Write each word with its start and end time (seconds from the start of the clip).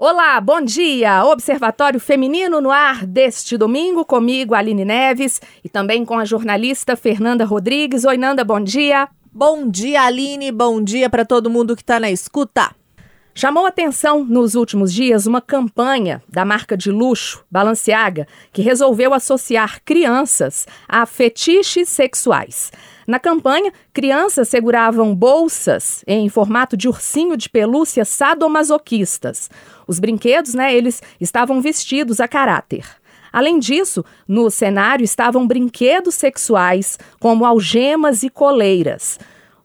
Olá, 0.00 0.40
bom 0.40 0.60
dia! 0.60 1.24
Observatório 1.24 1.98
Feminino 1.98 2.60
no 2.60 2.70
ar 2.70 3.04
deste 3.04 3.56
domingo, 3.58 4.04
comigo, 4.04 4.54
Aline 4.54 4.84
Neves, 4.84 5.40
e 5.64 5.68
também 5.68 6.04
com 6.04 6.16
a 6.16 6.24
jornalista 6.24 6.94
Fernanda 6.94 7.44
Rodrigues. 7.44 8.04
Oi, 8.04 8.16
Nanda, 8.16 8.44
bom 8.44 8.60
dia. 8.60 9.08
Bom 9.32 9.68
dia, 9.68 10.02
Aline, 10.02 10.52
bom 10.52 10.80
dia 10.80 11.10
para 11.10 11.24
todo 11.24 11.50
mundo 11.50 11.74
que 11.74 11.82
está 11.82 11.98
na 11.98 12.12
escuta. 12.12 12.70
Chamou 13.34 13.66
atenção 13.66 14.24
nos 14.24 14.54
últimos 14.54 14.92
dias 14.92 15.26
uma 15.26 15.40
campanha 15.40 16.20
da 16.28 16.44
marca 16.44 16.76
de 16.76 16.90
luxo 16.90 17.44
Balenciaga 17.50 18.26
que 18.52 18.62
resolveu 18.62 19.14
associar 19.14 19.80
crianças 19.84 20.66
a 20.88 21.06
fetiches 21.06 21.88
sexuais. 21.88 22.72
Na 23.06 23.20
campanha, 23.20 23.72
crianças 23.92 24.48
seguravam 24.48 25.14
bolsas 25.14 26.04
em 26.06 26.28
formato 26.28 26.76
de 26.76 26.88
ursinho 26.88 27.36
de 27.36 27.48
pelúcia 27.48 28.04
sadomasoquistas. 28.04 29.48
Os 29.88 29.98
brinquedos, 29.98 30.52
né, 30.52 30.74
eles 30.74 31.02
estavam 31.18 31.62
vestidos 31.62 32.20
a 32.20 32.28
caráter. 32.28 32.84
Além 33.32 33.58
disso, 33.58 34.04
no 34.26 34.50
cenário 34.50 35.02
estavam 35.02 35.46
brinquedos 35.46 36.14
sexuais, 36.14 36.98
como 37.18 37.44
algemas 37.44 38.22
e 38.22 38.28
coleiras. 38.28 39.18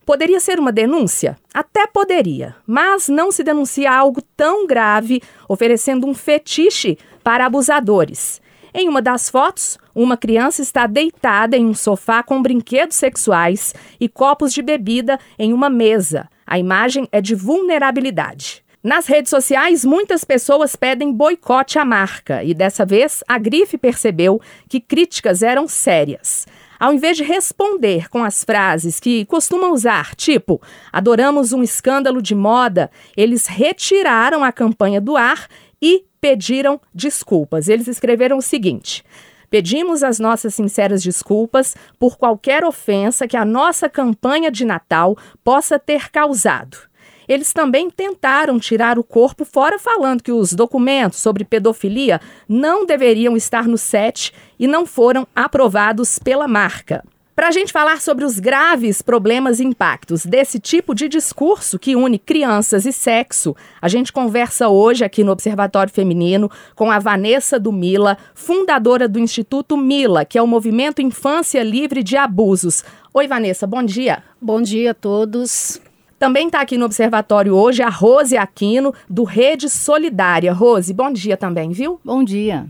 Poderia 0.06 0.40
ser 0.40 0.60
uma 0.60 0.72
denúncia? 0.72 1.38
Até 1.54 1.86
poderia, 1.88 2.56
mas 2.66 3.08
não 3.10 3.32
se 3.32 3.44
denuncia 3.44 3.92
algo 3.92 4.22
tão 4.36 4.66
grave 4.66 5.22
oferecendo 5.48 6.08
um 6.08 6.14
fetiche 6.14 6.98
para 7.24 7.46
abusadores. 7.46 8.42
Em 8.74 8.90
uma 8.90 9.02
das 9.02 9.30
fotos, 9.30 9.78
uma 9.94 10.18
criança 10.18 10.62
está 10.62 10.88
deitada 10.88 11.56
em 11.56 11.66
um 11.66 11.74
sofá 11.74 12.24
com 12.24 12.42
brinquedos 12.42 12.98
sexuais 12.98 13.74
e 14.00 14.10
copos 14.10 14.54
de 14.54 14.62
bebida 14.62 15.20
em 15.38 15.54
uma 15.54 15.70
mesa. 15.70 16.28
A 16.46 16.58
imagem 16.58 17.08
é 17.12 17.22
de 17.22 17.36
vulnerabilidade. 17.36 18.63
Nas 18.84 19.08
redes 19.08 19.30
sociais, 19.30 19.86
muitas 19.86 20.26
pessoas 20.26 20.76
pedem 20.76 21.14
boicote 21.14 21.80
à 21.80 21.86
marca 21.86 22.44
e 22.44 22.54
dessa 22.54 22.86
vez 22.86 23.24
a 23.26 23.38
Grife 23.38 23.78
percebeu 23.78 24.42
que 24.68 24.82
críticas 24.82 25.42
eram 25.42 25.70
sérias. 25.70 26.46
Ao 26.78 26.92
invés 26.92 27.16
de 27.16 27.24
responder 27.24 28.10
com 28.10 28.26
as 28.26 28.44
frases 28.44 29.00
que 29.00 29.24
costumam 29.24 29.72
usar, 29.72 30.14
tipo 30.16 30.62
adoramos 30.92 31.54
um 31.54 31.64
escândalo 31.64 32.22
de 32.22 32.36
moda, 32.36 32.92
eles 33.16 33.48
retiraram 33.48 34.44
a 34.44 34.52
campanha 34.52 35.00
do 35.00 35.16
ar 35.16 35.48
e 35.82 36.04
pediram 36.20 36.78
desculpas. 36.94 37.70
Eles 37.70 37.88
escreveram 37.88 38.38
o 38.38 38.42
seguinte. 38.42 39.02
Pedimos 39.50 40.04
as 40.04 40.20
nossas 40.20 40.56
sinceras 40.56 41.02
desculpas 41.02 41.74
por 41.98 42.18
qualquer 42.18 42.66
ofensa 42.66 43.30
que 43.30 43.38
a 43.38 43.46
nossa 43.46 43.88
campanha 43.88 44.52
de 44.52 44.66
Natal 44.66 45.18
possa 45.42 45.80
ter 45.80 46.12
causado. 46.12 46.92
Eles 47.28 47.54
também 47.54 47.90
tentaram 47.90 48.60
tirar 48.60 48.98
o 49.00 49.04
corpo 49.04 49.46
fora, 49.46 49.80
falando 49.80 50.24
que 50.24 50.32
os 50.32 50.54
documentos 50.54 51.20
sobre 51.20 51.44
pedofilia 51.44 52.20
não 52.48 52.86
deveriam 52.86 53.36
estar 53.36 53.68
no 53.68 53.78
set 53.78 54.34
e 54.60 54.68
não 54.68 54.86
foram 54.86 55.28
aprovados 55.36 56.20
pela 56.20 56.48
marca. 56.48 57.04
Para 57.36 57.48
a 57.48 57.52
gente 57.52 57.74
falar 57.74 58.00
sobre 58.00 58.24
os 58.24 58.40
graves 58.40 59.02
problemas 59.02 59.60
e 59.60 59.64
impactos 59.64 60.24
desse 60.24 60.60
tipo 60.60 60.94
de 60.94 61.10
discurso 61.10 61.80
que 61.80 61.96
une 61.96 62.20
crianças 62.20 62.86
e 62.86 62.94
sexo, 62.94 63.56
a 63.82 63.88
gente 63.88 64.14
conversa 64.14 64.70
hoje 64.70 65.04
aqui 65.04 65.24
no 65.24 65.32
Observatório 65.32 65.92
Feminino 65.92 66.50
com 66.76 66.92
a 66.92 67.00
Vanessa 67.00 67.60
do 67.60 67.72
Mila, 67.72 68.20
fundadora 68.36 69.08
do 69.08 69.18
Instituto 69.18 69.76
Mila, 69.76 70.26
que 70.26 70.38
é 70.38 70.44
o 70.44 70.48
Movimento 70.48 71.02
Infância 71.02 71.64
Livre 71.64 72.04
de 72.04 72.16
Abusos. 72.16 72.84
Oi, 73.12 73.28
Vanessa, 73.28 73.66
bom 73.66 73.82
dia. 73.82 74.22
Bom 74.40 74.62
dia 74.62 74.92
a 74.92 74.94
todos. 74.94 75.82
Também 76.24 76.46
está 76.46 76.62
aqui 76.62 76.78
no 76.78 76.86
Observatório 76.86 77.54
hoje 77.54 77.84
a 77.84 77.90
Rose 77.90 78.38
Aquino, 78.38 78.94
do 79.10 79.26
Rede 79.26 79.70
Solidária. 79.70 80.54
Rose, 80.54 80.94
bom 80.94 81.12
dia 81.12 81.36
também, 81.36 81.72
viu? 81.72 82.00
Bom 82.02 82.24
dia. 82.24 82.66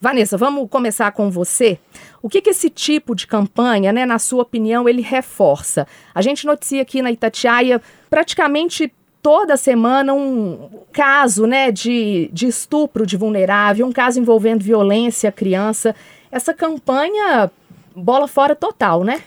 Vanessa, 0.00 0.38
vamos 0.38 0.70
começar 0.70 1.12
com 1.12 1.30
você. 1.30 1.78
O 2.22 2.30
que, 2.30 2.40
que 2.40 2.48
esse 2.48 2.70
tipo 2.70 3.14
de 3.14 3.26
campanha, 3.26 3.92
né, 3.92 4.06
na 4.06 4.18
sua 4.18 4.40
opinião, 4.40 4.88
ele 4.88 5.02
reforça? 5.02 5.86
A 6.14 6.22
gente 6.22 6.46
noticia 6.46 6.80
aqui 6.80 7.02
na 7.02 7.12
Itatiaia 7.12 7.78
praticamente 8.08 8.90
toda 9.22 9.58
semana 9.58 10.14
um 10.14 10.70
caso 10.90 11.46
né, 11.46 11.70
de, 11.70 12.30
de 12.32 12.46
estupro 12.46 13.04
de 13.04 13.18
vulnerável, 13.18 13.86
um 13.86 13.92
caso 13.92 14.18
envolvendo 14.18 14.64
violência 14.64 15.28
à 15.28 15.32
criança. 15.32 15.94
Essa 16.32 16.54
campanha 16.54 17.50
bola 17.94 18.26
fora 18.26 18.56
total, 18.56 19.04
né? 19.04 19.20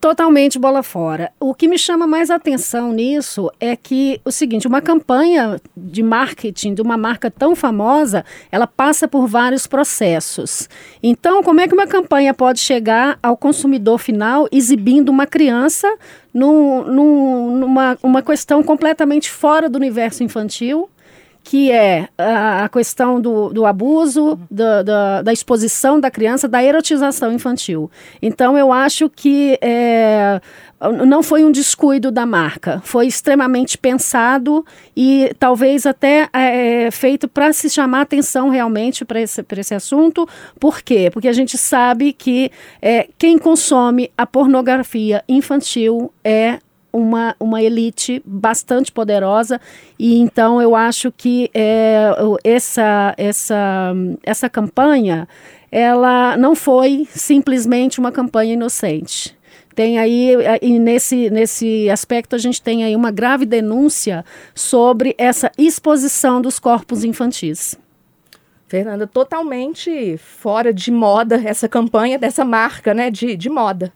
Totalmente 0.00 0.60
bola 0.60 0.82
fora. 0.82 1.32
O 1.40 1.52
que 1.52 1.66
me 1.66 1.76
chama 1.76 2.06
mais 2.06 2.30
atenção 2.30 2.92
nisso 2.92 3.50
é 3.58 3.74
que 3.74 4.20
o 4.24 4.30
seguinte, 4.30 4.68
uma 4.68 4.80
campanha 4.80 5.60
de 5.76 6.04
marketing 6.04 6.74
de 6.74 6.82
uma 6.82 6.96
marca 6.96 7.28
tão 7.30 7.56
famosa, 7.56 8.24
ela 8.52 8.66
passa 8.66 9.08
por 9.08 9.26
vários 9.26 9.66
processos. 9.66 10.68
Então, 11.02 11.42
como 11.42 11.60
é 11.60 11.66
que 11.66 11.74
uma 11.74 11.86
campanha 11.86 12.32
pode 12.32 12.60
chegar 12.60 13.18
ao 13.20 13.36
consumidor 13.36 13.98
final 13.98 14.46
exibindo 14.52 15.08
uma 15.08 15.26
criança 15.26 15.92
num, 16.32 16.84
num, 16.84 17.56
numa 17.56 17.98
uma 18.00 18.22
questão 18.22 18.62
completamente 18.62 19.28
fora 19.28 19.68
do 19.68 19.76
universo 19.76 20.22
infantil? 20.22 20.88
Que 21.42 21.72
é 21.72 22.08
a, 22.18 22.68
questão 22.68 23.20
do, 23.20 23.48
do 23.48 23.64
abuso, 23.64 24.38
da, 24.50 24.82
da, 24.82 25.22
da, 25.22 25.32
exposição 25.32 25.98
da 25.98 26.10
criança, 26.10 26.46
da 26.46 26.62
erotização 26.62 27.32
infantil. 27.32 27.90
Então, 28.20 28.56
eu 28.58 28.70
acho 28.72 29.08
que 29.08 29.58
é, 29.62 30.40
não 31.06 31.22
foi 31.22 31.44
um 31.44 31.50
descuido 31.50 32.10
da 32.10 32.24
marca, 32.26 32.80
foi 32.84 33.06
extremamente 33.06 33.78
pensado 33.78 34.64
e 34.96 35.32
talvez 35.38 35.86
até 35.86 36.28
é, 36.32 36.90
feito 36.90 37.26
para 37.26 37.52
se 37.52 37.70
chamar 37.70 38.02
atenção 38.02 38.48
realmente 38.48 39.04
para 39.04 39.20
esse, 39.20 39.44
esse 39.56 39.74
assunto. 39.74 40.28
Por 40.60 40.82
quê? 40.82 41.10
Porque 41.12 41.28
a 41.28 41.32
gente 41.32 41.56
sabe 41.56 42.12
que 42.12 42.50
é, 42.80 43.08
quem 43.18 43.38
consome 43.38 44.10
a 44.16 44.26
pornografia 44.26 45.24
infantil 45.28 46.12
é 46.22 46.58
uma, 46.98 47.36
uma 47.38 47.62
elite 47.62 48.22
bastante 48.24 48.90
poderosa 48.90 49.60
e 49.98 50.18
então 50.18 50.60
eu 50.60 50.74
acho 50.74 51.12
que 51.12 51.50
é, 51.54 52.10
essa, 52.44 53.14
essa, 53.16 53.94
essa 54.22 54.48
campanha 54.48 55.28
ela 55.70 56.36
não 56.36 56.54
foi 56.54 57.06
simplesmente 57.10 57.98
uma 57.98 58.10
campanha 58.10 58.54
inocente. 58.54 59.36
Tem 59.74 59.98
aí, 59.98 60.34
e 60.60 60.76
nesse, 60.78 61.30
nesse 61.30 61.88
aspecto, 61.88 62.34
a 62.34 62.38
gente 62.38 62.60
tem 62.60 62.82
aí 62.82 62.96
uma 62.96 63.12
grave 63.12 63.46
denúncia 63.46 64.24
sobre 64.52 65.14
essa 65.16 65.52
exposição 65.56 66.40
dos 66.40 66.58
corpos 66.58 67.04
infantis. 67.04 67.78
Fernanda, 68.66 69.06
totalmente 69.06 70.16
fora 70.18 70.74
de 70.74 70.90
moda 70.90 71.40
essa 71.44 71.68
campanha 71.68 72.18
dessa 72.18 72.44
marca 72.44 72.92
né, 72.92 73.10
de, 73.10 73.36
de 73.36 73.48
moda. 73.48 73.92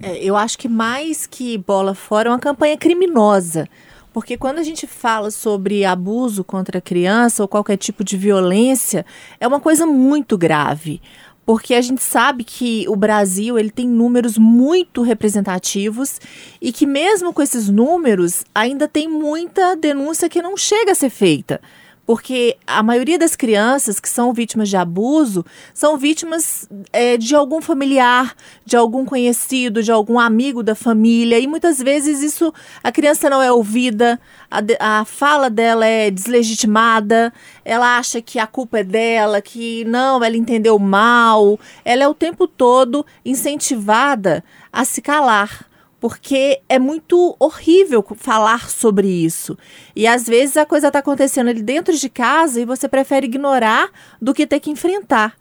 É, 0.00 0.22
eu 0.22 0.36
acho 0.36 0.56
que 0.58 0.68
mais 0.68 1.26
que 1.26 1.58
bola 1.58 1.94
fora 1.94 2.28
é 2.28 2.32
uma 2.32 2.38
campanha 2.38 2.76
criminosa. 2.76 3.68
Porque 4.12 4.36
quando 4.36 4.58
a 4.58 4.62
gente 4.62 4.86
fala 4.86 5.30
sobre 5.30 5.84
abuso 5.84 6.42
contra 6.42 6.78
a 6.78 6.80
criança 6.80 7.42
ou 7.42 7.48
qualquer 7.48 7.76
tipo 7.76 8.02
de 8.02 8.16
violência, 8.16 9.04
é 9.38 9.46
uma 9.46 9.60
coisa 9.60 9.86
muito 9.86 10.36
grave. 10.36 11.00
Porque 11.44 11.74
a 11.74 11.80
gente 11.80 12.02
sabe 12.02 12.44
que 12.44 12.84
o 12.88 12.96
Brasil 12.96 13.58
ele 13.58 13.70
tem 13.70 13.88
números 13.88 14.36
muito 14.36 15.02
representativos 15.02 16.20
e 16.60 16.72
que 16.72 16.86
mesmo 16.86 17.32
com 17.32 17.40
esses 17.40 17.68
números 17.68 18.44
ainda 18.54 18.86
tem 18.86 19.08
muita 19.08 19.74
denúncia 19.74 20.28
que 20.28 20.42
não 20.42 20.56
chega 20.56 20.92
a 20.92 20.94
ser 20.94 21.10
feita 21.10 21.60
porque 22.08 22.56
a 22.66 22.82
maioria 22.82 23.18
das 23.18 23.36
crianças 23.36 24.00
que 24.00 24.08
são 24.08 24.32
vítimas 24.32 24.70
de 24.70 24.78
abuso 24.78 25.44
são 25.74 25.98
vítimas 25.98 26.66
é, 26.90 27.18
de 27.18 27.34
algum 27.34 27.60
familiar, 27.60 28.34
de 28.64 28.78
algum 28.78 29.04
conhecido, 29.04 29.82
de 29.82 29.92
algum 29.92 30.18
amigo 30.18 30.62
da 30.62 30.74
família, 30.74 31.38
e 31.38 31.46
muitas 31.46 31.82
vezes 31.82 32.22
isso 32.22 32.50
a 32.82 32.90
criança 32.90 33.28
não 33.28 33.42
é 33.42 33.52
ouvida, 33.52 34.18
a, 34.50 35.00
a 35.00 35.04
fala 35.04 35.50
dela 35.50 35.84
é 35.84 36.10
deslegitimada, 36.10 37.30
ela 37.62 37.98
acha 37.98 38.22
que 38.22 38.38
a 38.38 38.46
culpa 38.46 38.78
é 38.78 38.84
dela, 38.84 39.42
que 39.42 39.84
não, 39.84 40.24
ela 40.24 40.34
entendeu 40.34 40.78
mal, 40.78 41.60
ela 41.84 42.04
é 42.04 42.08
o 42.08 42.14
tempo 42.14 42.48
todo 42.48 43.04
incentivada 43.22 44.42
a 44.72 44.82
se 44.82 45.02
calar 45.02 45.67
porque 46.00 46.60
é 46.68 46.78
muito 46.78 47.36
horrível 47.38 48.04
falar 48.16 48.70
sobre 48.70 49.08
isso. 49.08 49.58
E 49.94 50.06
às 50.06 50.26
vezes 50.26 50.56
a 50.56 50.66
coisa 50.66 50.88
está 50.88 51.00
acontecendo 51.00 51.48
ali 51.48 51.62
dentro 51.62 51.96
de 51.96 52.08
casa 52.08 52.60
e 52.60 52.64
você 52.64 52.88
prefere 52.88 53.26
ignorar 53.26 53.90
do 54.20 54.32
que 54.32 54.46
ter 54.46 54.60
que 54.60 54.70
enfrentar. 54.70 55.36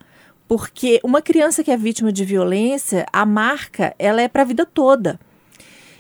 Porque 0.48 1.00
uma 1.04 1.22
criança 1.22 1.64
que 1.64 1.72
é 1.72 1.78
vítima 1.78 2.12
de 2.12 2.24
violência, 2.24 3.06
a 3.12 3.26
marca, 3.26 3.94
ela 4.00 4.22
é 4.22 4.28
para 4.28 4.42
a 4.44 4.46
vida 4.46 4.66
toda. 4.66 5.20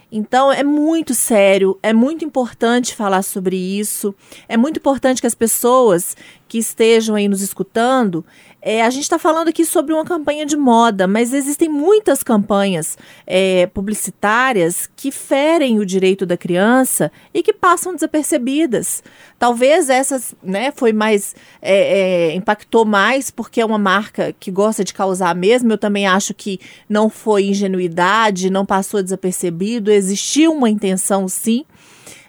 Então 0.09 0.51
é 0.51 0.63
muito 0.63 1.13
sério, 1.13 1.77
é 1.83 1.91
muito 1.91 2.23
importante 2.23 2.95
falar 2.95 3.21
sobre 3.23 3.57
isso. 3.57 4.15
É 4.47 4.55
muito 4.55 4.77
importante 4.77 5.19
que 5.19 5.27
as 5.27 5.35
pessoas 5.35 6.15
que 6.47 6.57
estejam 6.57 7.15
aí 7.15 7.27
nos 7.27 7.41
escutando, 7.41 8.25
é, 8.59 8.81
a 8.81 8.89
gente 8.89 9.03
está 9.03 9.19
falando 9.19 9.49
aqui 9.49 9.63
sobre 9.63 9.93
uma 9.93 10.03
campanha 10.03 10.45
de 10.45 10.57
moda, 10.57 11.07
mas 11.07 11.31
existem 11.31 11.69
muitas 11.69 12.23
campanhas 12.23 12.97
é, 13.25 13.67
publicitárias 13.67 14.89
que 14.95 15.11
ferem 15.11 15.79
o 15.79 15.85
direito 15.85 16.25
da 16.25 16.35
criança 16.35 17.11
e 17.33 17.43
que 17.43 17.53
passam 17.53 17.93
desapercebidas. 17.93 19.03
Talvez 19.37 19.89
essas, 19.89 20.33
né, 20.41 20.71
foi 20.75 20.91
mais 20.91 21.35
é, 21.61 22.31
é, 22.31 22.35
impactou 22.35 22.83
mais 22.83 23.29
porque 23.29 23.61
é 23.61 23.65
uma 23.65 23.77
marca 23.77 24.33
que 24.39 24.49
gosta 24.49 24.83
de 24.83 24.93
causar 24.93 25.35
mesmo. 25.35 25.71
Eu 25.71 25.77
também 25.77 26.07
acho 26.07 26.33
que 26.33 26.59
não 26.89 27.09
foi 27.09 27.45
ingenuidade, 27.45 28.49
não 28.49 28.65
passou 28.65 29.03
desapercebido, 29.03 29.91
existiu 29.91 30.51
uma 30.51 30.69
intenção 30.69 31.27
sim. 31.27 31.63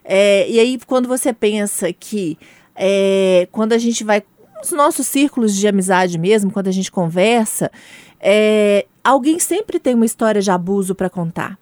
É, 0.04 0.48
e 0.48 0.60
aí 0.60 0.78
quando 0.86 1.08
você 1.08 1.32
pensa 1.32 1.90
que 1.90 2.38
é, 2.76 3.48
quando 3.50 3.72
a 3.72 3.78
gente 3.78 4.04
vai 4.04 4.22
nos 4.58 4.72
nossos 4.72 5.06
círculos 5.06 5.54
de 5.54 5.66
amizade 5.66 6.18
mesmo, 6.18 6.50
quando 6.50 6.68
a 6.68 6.72
gente 6.72 6.90
conversa, 6.90 7.70
é, 8.20 8.86
alguém 9.02 9.38
sempre 9.38 9.78
tem 9.78 9.94
uma 9.94 10.06
história 10.06 10.40
de 10.40 10.50
abuso 10.50 10.94
para 10.94 11.08
contar. 11.08 11.58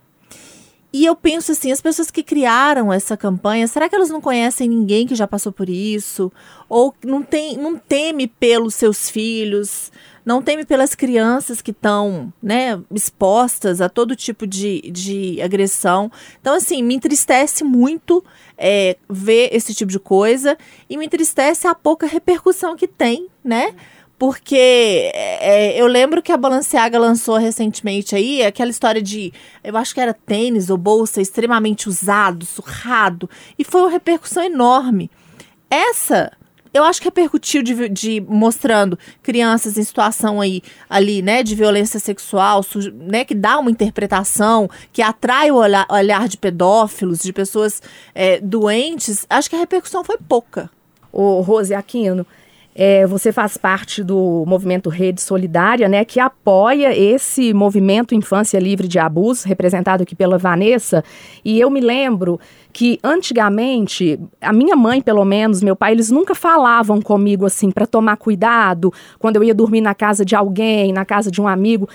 E 0.96 1.04
eu 1.04 1.14
penso 1.14 1.52
assim, 1.52 1.70
as 1.70 1.82
pessoas 1.82 2.10
que 2.10 2.22
criaram 2.22 2.90
essa 2.90 3.18
campanha, 3.18 3.68
será 3.68 3.86
que 3.86 3.94
elas 3.94 4.08
não 4.08 4.18
conhecem 4.18 4.66
ninguém 4.66 5.06
que 5.06 5.14
já 5.14 5.26
passou 5.26 5.52
por 5.52 5.68
isso? 5.68 6.32
Ou 6.70 6.94
não 7.04 7.22
tem, 7.22 7.54
não 7.58 7.76
teme 7.76 8.26
pelos 8.26 8.74
seus 8.76 9.10
filhos, 9.10 9.92
não 10.24 10.40
teme 10.40 10.64
pelas 10.64 10.94
crianças 10.94 11.60
que 11.60 11.70
estão, 11.70 12.32
né, 12.42 12.80
expostas 12.90 13.82
a 13.82 13.90
todo 13.90 14.16
tipo 14.16 14.46
de, 14.46 14.90
de 14.90 15.38
agressão. 15.42 16.10
Então, 16.40 16.54
assim, 16.54 16.82
me 16.82 16.94
entristece 16.94 17.62
muito 17.62 18.24
é, 18.56 18.96
ver 19.06 19.50
esse 19.52 19.74
tipo 19.74 19.92
de 19.92 20.00
coisa 20.00 20.56
e 20.88 20.96
me 20.96 21.04
entristece 21.04 21.68
a 21.68 21.74
pouca 21.74 22.06
repercussão 22.06 22.74
que 22.74 22.88
tem, 22.88 23.28
né? 23.44 23.74
Porque 24.18 25.10
é, 25.14 25.78
eu 25.78 25.86
lembro 25.86 26.22
que 26.22 26.32
a 26.32 26.36
Balenciaga 26.38 26.98
lançou 26.98 27.36
recentemente 27.36 28.16
aí 28.16 28.42
aquela 28.42 28.70
história 28.70 29.02
de, 29.02 29.32
eu 29.62 29.76
acho 29.76 29.92
que 29.92 30.00
era 30.00 30.14
tênis 30.14 30.70
ou 30.70 30.78
bolsa 30.78 31.20
extremamente 31.20 31.86
usado, 31.86 32.46
surrado, 32.46 33.28
e 33.58 33.64
foi 33.64 33.82
uma 33.82 33.90
repercussão 33.90 34.42
enorme. 34.42 35.10
Essa, 35.68 36.32
eu 36.72 36.82
acho 36.84 37.00
que 37.00 37.08
repercutiu 37.08 37.62
de, 37.62 37.88
de 37.90 38.20
mostrando 38.20 38.98
crianças 39.22 39.76
em 39.76 39.84
situação 39.84 40.40
aí, 40.40 40.62
ali, 40.88 41.20
né, 41.20 41.42
de 41.42 41.54
violência 41.54 42.00
sexual, 42.00 42.64
né, 42.94 43.22
que 43.22 43.34
dá 43.34 43.58
uma 43.58 43.70
interpretação, 43.70 44.68
que 44.94 45.02
atrai 45.02 45.50
o 45.50 45.56
olhar, 45.56 45.86
olhar 45.90 46.26
de 46.26 46.38
pedófilos, 46.38 47.18
de 47.18 47.34
pessoas 47.34 47.82
é, 48.14 48.40
doentes. 48.40 49.26
Acho 49.28 49.50
que 49.50 49.56
a 49.56 49.58
repercussão 49.58 50.02
foi 50.02 50.16
pouca. 50.16 50.70
O 51.12 51.40
Rose 51.40 51.74
Aquino, 51.74 52.26
é, 52.78 53.06
você 53.06 53.32
faz 53.32 53.56
parte 53.56 54.04
do 54.04 54.44
movimento 54.46 54.90
Rede 54.90 55.22
Solidária, 55.22 55.88
né, 55.88 56.04
que 56.04 56.20
apoia 56.20 56.94
esse 56.94 57.54
movimento 57.54 58.14
Infância 58.14 58.58
Livre 58.58 58.86
de 58.86 58.98
Abuso, 58.98 59.48
representado 59.48 60.02
aqui 60.02 60.14
pela 60.14 60.36
Vanessa. 60.36 61.02
E 61.42 61.58
eu 61.58 61.70
me 61.70 61.80
lembro 61.80 62.38
que 62.74 63.00
antigamente, 63.02 64.20
a 64.42 64.52
minha 64.52 64.76
mãe, 64.76 65.00
pelo 65.00 65.24
menos, 65.24 65.62
meu 65.62 65.74
pai, 65.74 65.92
eles 65.92 66.10
nunca 66.10 66.34
falavam 66.34 67.00
comigo 67.00 67.46
assim 67.46 67.70
para 67.70 67.86
tomar 67.86 68.18
cuidado 68.18 68.92
quando 69.18 69.36
eu 69.36 69.44
ia 69.44 69.54
dormir 69.54 69.80
na 69.80 69.94
casa 69.94 70.22
de 70.22 70.36
alguém, 70.36 70.92
na 70.92 71.06
casa 71.06 71.30
de 71.30 71.40
um 71.40 71.48
amigo. 71.48 71.88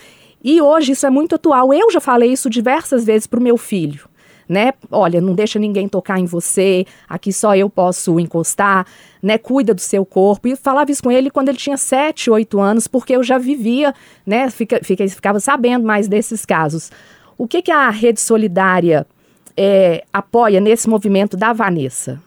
E 0.43 0.59
hoje 0.59 0.93
isso 0.93 1.05
é 1.05 1.11
muito 1.11 1.35
atual. 1.35 1.71
Eu 1.71 1.91
já 1.91 1.99
falei 1.99 2.31
isso 2.31 2.49
diversas 2.49 3.05
vezes 3.05 3.27
para 3.27 3.39
o 3.39 3.43
meu 3.43 3.55
filho 3.55 4.09
né? 4.47 4.73
Olha, 4.91 5.21
não 5.21 5.33
deixa 5.33 5.57
ninguém 5.57 5.87
tocar 5.87 6.19
em 6.19 6.25
você, 6.25 6.85
aqui 7.07 7.31
só 7.31 7.55
eu 7.55 7.69
posso 7.69 8.19
encostar, 8.19 8.85
né? 9.21 9.37
Cuida 9.37 9.73
do 9.73 9.81
seu 9.81 10.05
corpo. 10.05 10.47
E 10.47 10.55
falava 10.55 10.91
isso 10.91 11.03
com 11.03 11.11
ele 11.11 11.29
quando 11.29 11.49
ele 11.49 11.57
tinha 11.57 11.77
7, 11.77 12.29
8 12.29 12.59
anos, 12.59 12.87
porque 12.87 13.15
eu 13.15 13.23
já 13.23 13.37
vivia, 13.37 13.93
né? 14.25 14.49
Fica, 14.49 14.79
fica, 14.83 15.07
ficava 15.07 15.39
sabendo 15.39 15.85
mais 15.85 16.07
desses 16.07 16.45
casos. 16.45 16.91
O 17.37 17.47
que, 17.47 17.61
que 17.61 17.71
a 17.71 17.89
Rede 17.89 18.21
Solidária 18.21 19.05
é, 19.57 20.03
apoia 20.13 20.59
nesse 20.59 20.89
movimento 20.89 21.35
da 21.35 21.53
Vanessa? 21.53 22.21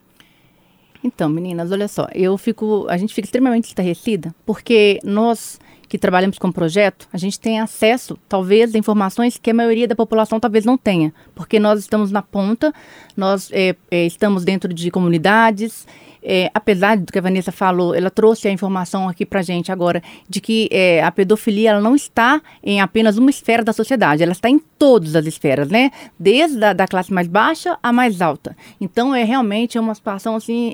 Então, 1.04 1.28
meninas, 1.28 1.70
olha 1.70 1.86
só, 1.86 2.08
eu 2.14 2.38
fico, 2.38 2.86
a 2.88 2.96
gente 2.96 3.12
fica 3.12 3.26
extremamente 3.26 3.66
estarrecida, 3.66 4.34
porque 4.46 4.98
nós 5.04 5.60
que 5.94 5.98
trabalhamos 5.98 6.40
com 6.40 6.50
projeto, 6.50 7.06
a 7.12 7.16
gente 7.16 7.38
tem 7.38 7.60
acesso, 7.60 8.18
talvez, 8.28 8.74
a 8.74 8.78
informações 8.78 9.38
que 9.38 9.48
a 9.48 9.54
maioria 9.54 9.86
da 9.86 9.94
população 9.94 10.40
talvez 10.40 10.64
não 10.64 10.76
tenha, 10.76 11.14
porque 11.36 11.60
nós 11.60 11.78
estamos 11.78 12.10
na 12.10 12.20
ponta, 12.20 12.74
nós 13.16 13.48
é, 13.52 13.76
é, 13.92 14.04
estamos 14.04 14.44
dentro 14.44 14.74
de 14.74 14.90
comunidades, 14.90 15.86
é, 16.20 16.50
apesar 16.52 16.96
do 16.96 17.12
que 17.12 17.18
a 17.20 17.22
Vanessa 17.22 17.52
falou, 17.52 17.94
ela 17.94 18.10
trouxe 18.10 18.48
a 18.48 18.50
informação 18.50 19.08
aqui 19.08 19.24
para 19.24 19.40
gente 19.40 19.70
agora 19.70 20.02
de 20.28 20.40
que 20.40 20.68
é, 20.72 21.00
a 21.00 21.12
pedofilia 21.12 21.70
ela 21.70 21.80
não 21.80 21.94
está 21.94 22.42
em 22.60 22.80
apenas 22.80 23.16
uma 23.16 23.30
esfera 23.30 23.62
da 23.62 23.72
sociedade, 23.72 24.20
ela 24.20 24.32
está 24.32 24.50
em 24.50 24.58
todas 24.58 25.14
as 25.14 25.26
esferas, 25.26 25.68
né? 25.68 25.92
Desde 26.18 26.64
a 26.64 26.72
da 26.72 26.88
classe 26.88 27.12
mais 27.12 27.28
baixa 27.28 27.78
à 27.80 27.92
mais 27.92 28.20
alta. 28.20 28.56
Então 28.80 29.14
é 29.14 29.22
realmente 29.22 29.78
uma 29.78 29.94
situação 29.94 30.34
assim 30.34 30.72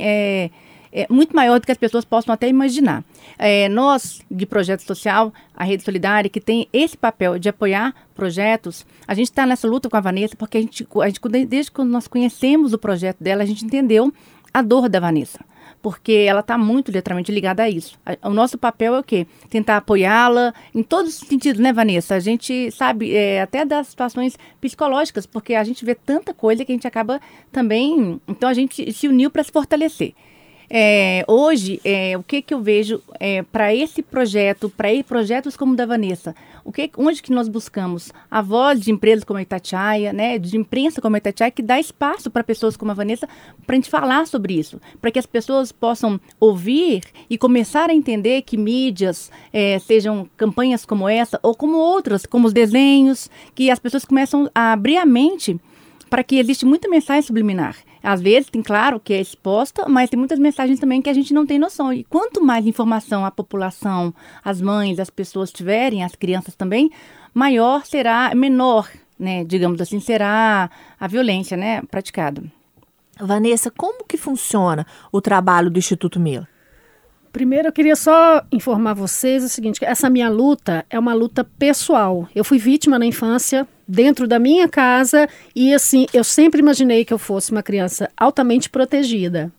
é, 0.93 1.07
muito 1.09 1.35
maior 1.35 1.61
do 1.61 1.67
que 1.67 1.73
as 1.73 1.79
pessoas 1.79 2.05
possam 2.05 2.33
até 2.33 2.49
imaginar. 2.49 3.05
É, 3.39 3.69
nós, 3.69 4.21
de 4.31 4.47
projeto 4.47 4.81
social, 4.83 5.33
a 5.55 5.65
Rede 5.65 5.83
Solidária, 5.83 6.31
que 6.31 6.41
tem 6.41 6.69
esse 6.73 6.97
papel 6.97 7.39
de 7.39 7.49
apoiar 7.49 7.95
projetos, 8.15 8.87
a 9.07 9.15
gente 9.15 9.27
está 9.27 9.47
nessa 9.47 9.69
luta 9.69 9.89
com 9.89 9.97
a 9.97 10.01
Vanessa, 10.01 10.37
porque 10.37 10.59
a 10.59 10.61
gente, 10.61 10.87
a 11.01 11.07
gente, 11.09 11.21
desde 11.47 11.71
quando 11.71 11.91
nós 11.91 12.09
conhecemos 12.09 12.73
o 12.73 12.79
projeto 12.79 13.23
dela, 13.23 13.43
a 13.43 13.47
gente 13.47 13.65
entendeu 13.65 14.13
a 14.53 14.63
dor 14.63 14.89
da 14.89 15.01
Vanessa 15.01 15.41
porque 15.83 16.13
ela 16.29 16.41
está 16.41 16.59
muito 16.59 16.91
diretamente 16.91 17.33
ligada 17.33 17.63
a 17.63 17.71
isso. 17.71 17.99
O 18.23 18.31
nosso 18.31 18.59
papel 18.59 18.95
é 18.95 19.01
o 19.01 19.03
quê? 19.03 19.27
Tentar 19.49 19.79
apoiá-la 19.79 20.53
em 20.75 20.83
todos 20.83 21.23
os 21.23 21.29
sentidos, 21.29 21.61
né, 21.61 21.73
Vanessa? 21.73 22.15
A 22.15 22.21
gente 22.21 22.71
sabe 22.71 23.15
é, 23.15 23.41
até 23.41 23.65
das 23.65 23.89
situações 23.89 24.39
psicológicas, 24.61 25.27
porque 25.27 25.55
a 25.55 25.65
gente 25.65 25.85
vê 25.85 25.95
tanta 25.95 26.35
coisa 26.35 26.65
que 26.65 26.73
a 26.73 26.75
gente 26.75 26.87
acaba 26.87 27.21
também. 27.51 28.21
Então 28.29 28.49
a 28.49 28.55
gente 28.55 28.93
se 28.93 29.09
uniu 29.09 29.31
para 29.31 29.43
se 29.43 29.51
fortalecer. 29.51 30.13
É, 30.73 31.25
hoje, 31.27 31.81
é, 31.85 32.17
o 32.17 32.23
que, 32.23 32.41
que 32.41 32.55
eu 32.55 32.63
vejo 32.63 33.03
é, 33.19 33.43
para 33.43 33.75
esse 33.75 34.03
projeto, 34.03 34.71
para 34.71 34.91
projetos 35.03 35.57
como 35.57 35.73
o 35.73 35.77
da 35.77 35.85
Vanessa, 35.85 36.33
o 36.65 36.71
que, 36.71 36.89
onde 36.97 37.21
que 37.21 37.33
nós 37.33 37.49
buscamos? 37.49 38.13
A 38.31 38.41
voz 38.41 38.81
de 38.81 38.93
empresas 38.93 39.25
como 39.25 39.41
a 39.41 39.43
Itatiaia, 39.43 40.13
né, 40.13 40.39
de 40.39 40.57
imprensa 40.57 41.01
como 41.01 41.17
a 41.17 41.19
Itatiaia, 41.19 41.51
que 41.51 41.61
dá 41.61 41.81
espaço 41.81 42.31
para 42.31 42.45
pessoas 42.45 42.77
como 42.77 42.93
a 42.93 42.95
Vanessa 42.95 43.29
para 43.67 43.75
a 43.75 43.79
gente 43.79 43.91
falar 43.91 44.29
sobre 44.29 44.55
isso, 44.55 44.81
para 45.01 45.11
que 45.11 45.19
as 45.19 45.27
pessoas 45.27 45.73
possam 45.73 46.21
ouvir 46.39 47.03
e 47.29 47.37
começar 47.37 47.91
a 47.91 47.95
entender 47.95 48.43
que 48.43 48.57
mídias, 48.57 49.29
é, 49.53 49.77
sejam 49.81 50.31
campanhas 50.37 50.85
como 50.85 51.09
essa 51.09 51.41
ou 51.43 51.53
como 51.53 51.79
outras, 51.79 52.25
como 52.25 52.47
os 52.47 52.53
desenhos, 52.53 53.29
que 53.57 53.73
as 53.73 53.81
pessoas 53.81 54.05
começam 54.05 54.49
a 54.55 54.73
abrir 54.73 54.99
a 54.99 55.07
mente 55.07 55.59
para 56.09 56.23
que 56.23 56.39
existe 56.39 56.65
muita 56.65 56.89
mensagem 56.89 57.23
subliminar. 57.23 57.77
Às 58.03 58.21
vezes, 58.21 58.49
tem 58.49 58.63
claro 58.63 58.99
que 58.99 59.13
é 59.13 59.21
exposta, 59.21 59.89
mas 59.89 60.09
tem 60.09 60.19
muitas 60.19 60.39
mensagens 60.39 60.81
também 60.81 61.03
que 61.03 61.11
a 61.11 61.15
gente 61.15 61.35
não 61.35 61.45
tem 61.45 61.59
noção. 61.59 61.93
E 61.93 62.05
quanto 62.05 62.43
mais 62.43 62.67
informação 62.67 63.25
a 63.25 63.31
população, 63.31 64.15
as 64.43 64.61
mães, 64.61 64.99
as 64.99 65.11
pessoas 65.11 65.53
tiverem, 65.53 66.03
as 66.03 66.15
crianças 66.15 66.55
também, 66.55 66.91
maior 67.35 67.85
será, 67.85 68.33
menor, 68.35 68.89
né, 69.19 69.45
digamos 69.45 69.81
assim, 69.81 70.01
será 70.01 70.71
a 70.99 71.07
violência, 71.07 71.57
né, 71.57 71.83
praticada. 71.83 72.43
Vanessa, 73.21 73.71
como 73.71 74.05
que 74.05 74.17
funciona 74.17 74.87
o 75.13 75.21
trabalho 75.21 75.71
do 75.71 75.79
Instituto 75.79 76.19
Mila? 76.19 76.49
Primeiro, 77.33 77.69
eu 77.69 77.73
queria 77.73 77.95
só 77.95 78.43
informar 78.51 78.95
vocês 78.95 79.45
o 79.45 79.49
seguinte: 79.49 79.85
essa 79.85 80.11
minha 80.11 80.29
luta 80.29 80.85
é 80.91 80.99
uma 80.99 81.15
luta 81.15 81.45
pessoal. 81.45 82.29
Eu 82.35 82.45
fui 82.45 82.59
vítima 82.59 82.99
na 82.99 83.07
infância, 83.07 83.67
dentro 83.87 84.27
da 84.27 84.39
minha 84.39 84.69
casa, 84.69 85.29
e 85.55 85.73
assim, 85.73 86.07
eu 86.13 86.25
sempre 86.25 86.61
imaginei 86.61 87.05
que 87.05 87.13
eu 87.13 87.19
fosse 87.19 87.53
uma 87.53 87.63
criança 87.63 88.11
altamente 88.17 88.69
protegida. 88.69 89.53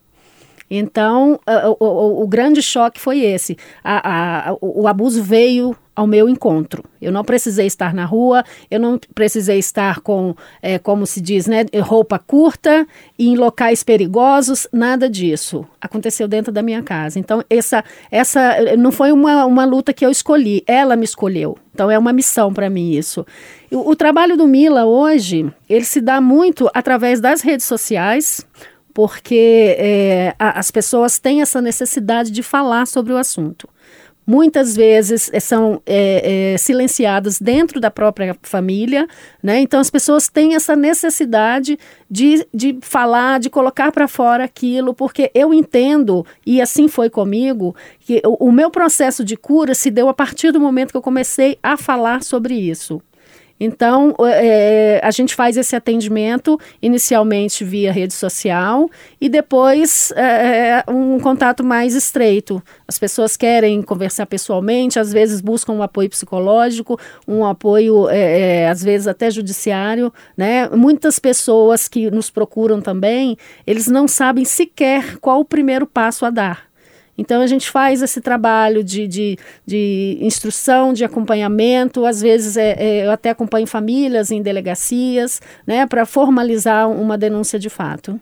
Então, 0.69 1.37
o, 1.79 1.85
o, 1.85 2.23
o 2.23 2.27
grande 2.27 2.61
choque 2.61 2.99
foi 2.99 3.19
esse. 3.19 3.57
A, 3.83 4.49
a, 4.49 4.53
o, 4.53 4.83
o 4.83 4.87
abuso 4.87 5.21
veio 5.21 5.75
ao 5.95 6.07
meu 6.07 6.29
encontro. 6.29 6.83
Eu 7.01 7.11
não 7.11 7.23
precisei 7.23 7.67
estar 7.67 7.93
na 7.93 8.05
rua, 8.05 8.43
eu 8.69 8.79
não 8.79 8.99
precisei 9.13 9.59
estar 9.59 9.99
com, 9.99 10.35
é, 10.61 10.79
como 10.79 11.05
se 11.05 11.19
diz, 11.19 11.47
né, 11.47 11.65
roupa 11.81 12.17
curta 12.17 12.87
em 13.19 13.35
locais 13.35 13.83
perigosos, 13.83 14.67
nada 14.71 15.09
disso. 15.09 15.65
Aconteceu 15.79 16.27
dentro 16.27 16.51
da 16.51 16.61
minha 16.61 16.81
casa. 16.81 17.19
Então, 17.19 17.43
essa, 17.49 17.83
essa 18.09 18.75
não 18.77 18.91
foi 18.91 19.11
uma, 19.11 19.45
uma 19.45 19.65
luta 19.65 19.93
que 19.93 20.05
eu 20.05 20.09
escolhi, 20.09 20.63
ela 20.65 20.95
me 20.95 21.03
escolheu. 21.03 21.57
Então, 21.73 21.91
é 21.91 21.97
uma 21.97 22.13
missão 22.13 22.53
para 22.53 22.69
mim 22.69 22.91
isso. 22.91 23.25
O, 23.71 23.91
o 23.91 23.95
trabalho 23.95 24.37
do 24.37 24.47
Mila 24.47 24.85
hoje, 24.85 25.51
ele 25.69 25.85
se 25.85 25.99
dá 25.99 26.21
muito 26.21 26.69
através 26.73 27.19
das 27.19 27.41
redes 27.41 27.65
sociais, 27.65 28.45
porque 28.93 29.75
é, 29.77 30.35
a, 30.37 30.59
as 30.59 30.71
pessoas 30.71 31.19
têm 31.19 31.41
essa 31.41 31.61
necessidade 31.61 32.31
de 32.31 32.43
falar 32.43 32.87
sobre 32.87 33.13
o 33.13 33.17
assunto. 33.17 33.67
Muitas 34.25 34.75
vezes 34.75 35.29
eh, 35.33 35.39
são 35.39 35.81
é, 35.85 36.53
é, 36.53 36.57
silenciadas 36.57 37.39
dentro 37.39 37.79
da 37.79 37.91
própria 37.91 38.35
família, 38.43 39.07
né? 39.41 39.59
Então 39.59 39.79
as 39.79 39.89
pessoas 39.89 40.29
têm 40.29 40.55
essa 40.55 40.75
necessidade 40.75 41.77
de, 42.09 42.45
de 42.53 42.77
falar, 42.81 43.39
de 43.39 43.49
colocar 43.49 43.91
para 43.91 44.07
fora 44.07 44.43
aquilo, 44.43 44.93
porque 44.93 45.31
eu 45.33 45.53
entendo, 45.53 46.25
e 46.45 46.61
assim 46.61 46.87
foi 46.87 47.09
comigo, 47.09 47.75
que 47.99 48.21
o, 48.25 48.47
o 48.47 48.51
meu 48.51 48.69
processo 48.69 49.23
de 49.23 49.35
cura 49.35 49.73
se 49.73 49.89
deu 49.89 50.07
a 50.07 50.13
partir 50.13 50.51
do 50.51 50.59
momento 50.59 50.91
que 50.91 50.97
eu 50.97 51.01
comecei 51.01 51.57
a 51.61 51.75
falar 51.77 52.23
sobre 52.23 52.53
isso. 52.55 53.01
Então, 53.63 54.15
é, 54.25 54.99
a 55.03 55.11
gente 55.11 55.35
faz 55.35 55.55
esse 55.55 55.75
atendimento 55.75 56.59
inicialmente 56.81 57.63
via 57.63 57.91
rede 57.91 58.11
social 58.11 58.89
e 59.21 59.29
depois 59.29 60.11
é, 60.13 60.83
um 60.89 61.19
contato 61.19 61.63
mais 61.63 61.93
estreito. 61.93 62.59
As 62.87 62.97
pessoas 62.97 63.37
querem 63.37 63.83
conversar 63.83 64.25
pessoalmente, 64.25 64.97
às 64.97 65.13
vezes 65.13 65.41
buscam 65.41 65.73
um 65.73 65.83
apoio 65.83 66.09
psicológico, 66.09 66.99
um 67.27 67.45
apoio, 67.45 68.09
é, 68.09 68.67
às 68.67 68.83
vezes 68.83 69.07
até 69.07 69.29
judiciário. 69.29 70.11
Né? 70.35 70.67
Muitas 70.69 71.19
pessoas 71.19 71.87
que 71.87 72.09
nos 72.09 72.31
procuram 72.31 72.81
também, 72.81 73.37
eles 73.67 73.85
não 73.85 74.07
sabem 74.07 74.43
sequer 74.43 75.17
qual 75.17 75.39
o 75.39 75.45
primeiro 75.45 75.85
passo 75.85 76.25
a 76.25 76.31
dar. 76.31 76.70
Então 77.17 77.41
a 77.41 77.47
gente 77.47 77.69
faz 77.69 78.01
esse 78.01 78.21
trabalho 78.21 78.83
de, 78.83 79.07
de, 79.07 79.37
de 79.65 80.17
instrução, 80.21 80.93
de 80.93 81.03
acompanhamento, 81.03 82.05
às 82.05 82.21
vezes 82.21 82.57
é, 82.57 82.75
é, 82.77 83.05
eu 83.05 83.11
até 83.11 83.29
acompanho 83.29 83.67
famílias 83.67 84.31
em 84.31 84.41
delegacias, 84.41 85.41
né, 85.65 85.85
para 85.85 86.05
formalizar 86.05 86.89
uma 86.89 87.17
denúncia 87.17 87.59
de 87.59 87.69
fato. 87.69 88.19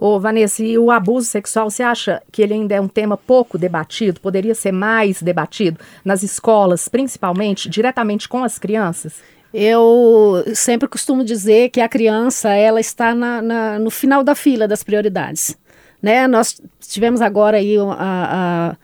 Ô, 0.00 0.20
Vanessa, 0.20 0.62
e 0.62 0.78
o 0.78 0.92
abuso 0.92 1.26
sexual, 1.26 1.68
você 1.68 1.82
acha 1.82 2.22
que 2.30 2.40
ele 2.40 2.54
ainda 2.54 2.72
é 2.76 2.80
um 2.80 2.86
tema 2.86 3.16
pouco 3.16 3.58
debatido? 3.58 4.20
Poderia 4.20 4.54
ser 4.54 4.70
mais 4.70 5.20
debatido 5.20 5.80
nas 6.04 6.22
escolas, 6.22 6.88
principalmente, 6.88 7.68
diretamente 7.68 8.28
com 8.28 8.44
as 8.44 8.60
crianças? 8.60 9.14
Eu 9.52 10.44
sempre 10.54 10.86
costumo 10.86 11.24
dizer 11.24 11.70
que 11.70 11.80
a 11.80 11.88
criança 11.88 12.50
ela 12.50 12.78
está 12.78 13.12
na, 13.12 13.42
na, 13.42 13.78
no 13.80 13.90
final 13.90 14.22
da 14.22 14.36
fila 14.36 14.68
das 14.68 14.84
prioridades. 14.84 15.58
Né? 16.02 16.26
Nós 16.26 16.60
tivemos 16.80 17.20
agora 17.20 17.56
aí 17.58 17.76
a, 17.76 18.76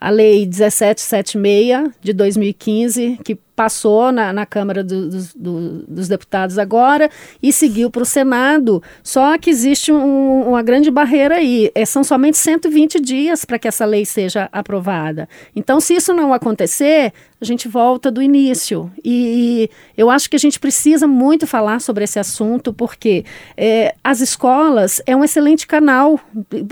a, 0.00 0.08
a 0.08 0.10
Lei 0.10 0.46
1776 0.46 1.90
de 2.00 2.12
2015, 2.12 3.20
que 3.24 3.38
passou 3.54 4.10
na, 4.10 4.32
na 4.32 4.44
Câmara 4.44 4.82
do, 4.82 5.08
do, 5.08 5.18
do, 5.36 5.70
dos 5.86 6.08
Deputados 6.08 6.58
agora 6.58 7.08
e 7.42 7.52
seguiu 7.52 7.90
para 7.90 8.02
o 8.02 8.06
Senado. 8.06 8.82
Só 9.02 9.38
que 9.38 9.48
existe 9.48 9.92
um, 9.92 10.48
uma 10.48 10.62
grande 10.62 10.90
barreira 10.90 11.36
aí. 11.36 11.70
É, 11.74 11.84
são 11.84 12.02
somente 12.02 12.36
120 12.36 13.00
dias 13.00 13.44
para 13.44 13.58
que 13.58 13.68
essa 13.68 13.84
lei 13.84 14.04
seja 14.04 14.48
aprovada. 14.52 15.28
Então, 15.54 15.80
se 15.80 15.94
isso 15.94 16.12
não 16.12 16.32
acontecer, 16.32 17.12
a 17.44 17.46
gente 17.46 17.68
volta 17.68 18.10
do 18.10 18.22
início. 18.22 18.90
E, 19.04 19.70
eu 19.96 20.10
acho 20.10 20.28
que 20.28 20.36
a 20.36 20.38
gente 20.38 20.58
precisa 20.58 21.06
muito 21.06 21.46
falar 21.46 21.80
sobre 21.80 22.04
esse 22.04 22.18
assunto, 22.18 22.72
porque 22.72 23.24
é, 23.56 23.94
as 24.02 24.20
escolas 24.20 25.00
é 25.06 25.14
um 25.14 25.22
excelente 25.22 25.66
canal 25.66 26.18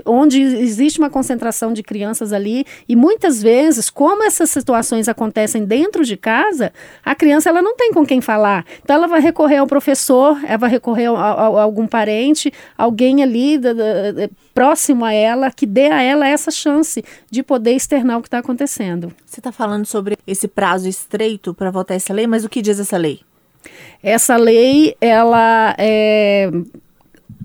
onde 0.04 0.40
existe 0.40 0.98
uma 0.98 1.10
concentração 1.10 1.72
de 1.72 1.82
crianças 1.82 2.32
ali, 2.32 2.64
e 2.88 2.96
muitas 2.96 3.42
vezes, 3.42 3.90
como 3.90 4.24
essas 4.24 4.50
situações 4.50 5.08
acontecem 5.08 5.64
dentro 5.64 6.04
de 6.04 6.16
casa, 6.16 6.72
a 7.04 7.14
criança 7.14 7.50
ela 7.50 7.62
não 7.62 7.76
tem 7.76 7.92
com 7.92 8.04
quem 8.04 8.20
falar. 8.20 8.64
Então 8.82 8.96
ela 8.96 9.06
vai 9.06 9.20
recorrer 9.20 9.58
ao 9.58 9.66
professor, 9.66 10.40
ela 10.44 10.58
vai 10.58 10.70
recorrer 10.70 11.06
a, 11.06 11.12
a, 11.12 11.32
a 11.32 11.62
algum 11.62 11.86
parente, 11.86 12.52
alguém 12.76 13.22
ali 13.22 13.58
da, 13.58 13.72
da, 13.72 14.28
próximo 14.54 15.04
a 15.04 15.12
ela, 15.12 15.50
que 15.50 15.66
dê 15.66 15.86
a 15.86 16.02
ela 16.02 16.26
essa 16.26 16.50
chance 16.50 17.04
de 17.30 17.42
poder 17.42 17.72
externar 17.72 18.18
o 18.18 18.22
que 18.22 18.28
está 18.28 18.38
acontecendo. 18.38 19.12
Você 19.26 19.40
está 19.40 19.52
falando 19.52 19.86
sobre 19.86 20.16
esse 20.26 20.48
prazo 20.62 20.88
estreito 20.88 21.52
para 21.52 21.73
votar 21.73 21.97
essa 21.97 22.14
lei, 22.14 22.25
mas 22.25 22.45
o 22.45 22.49
que 22.49 22.62
diz 22.62 22.78
essa 22.78 22.97
lei? 22.97 23.19
Essa 24.00 24.37
lei, 24.37 24.95
ela 25.00 25.75
é, 25.76 26.49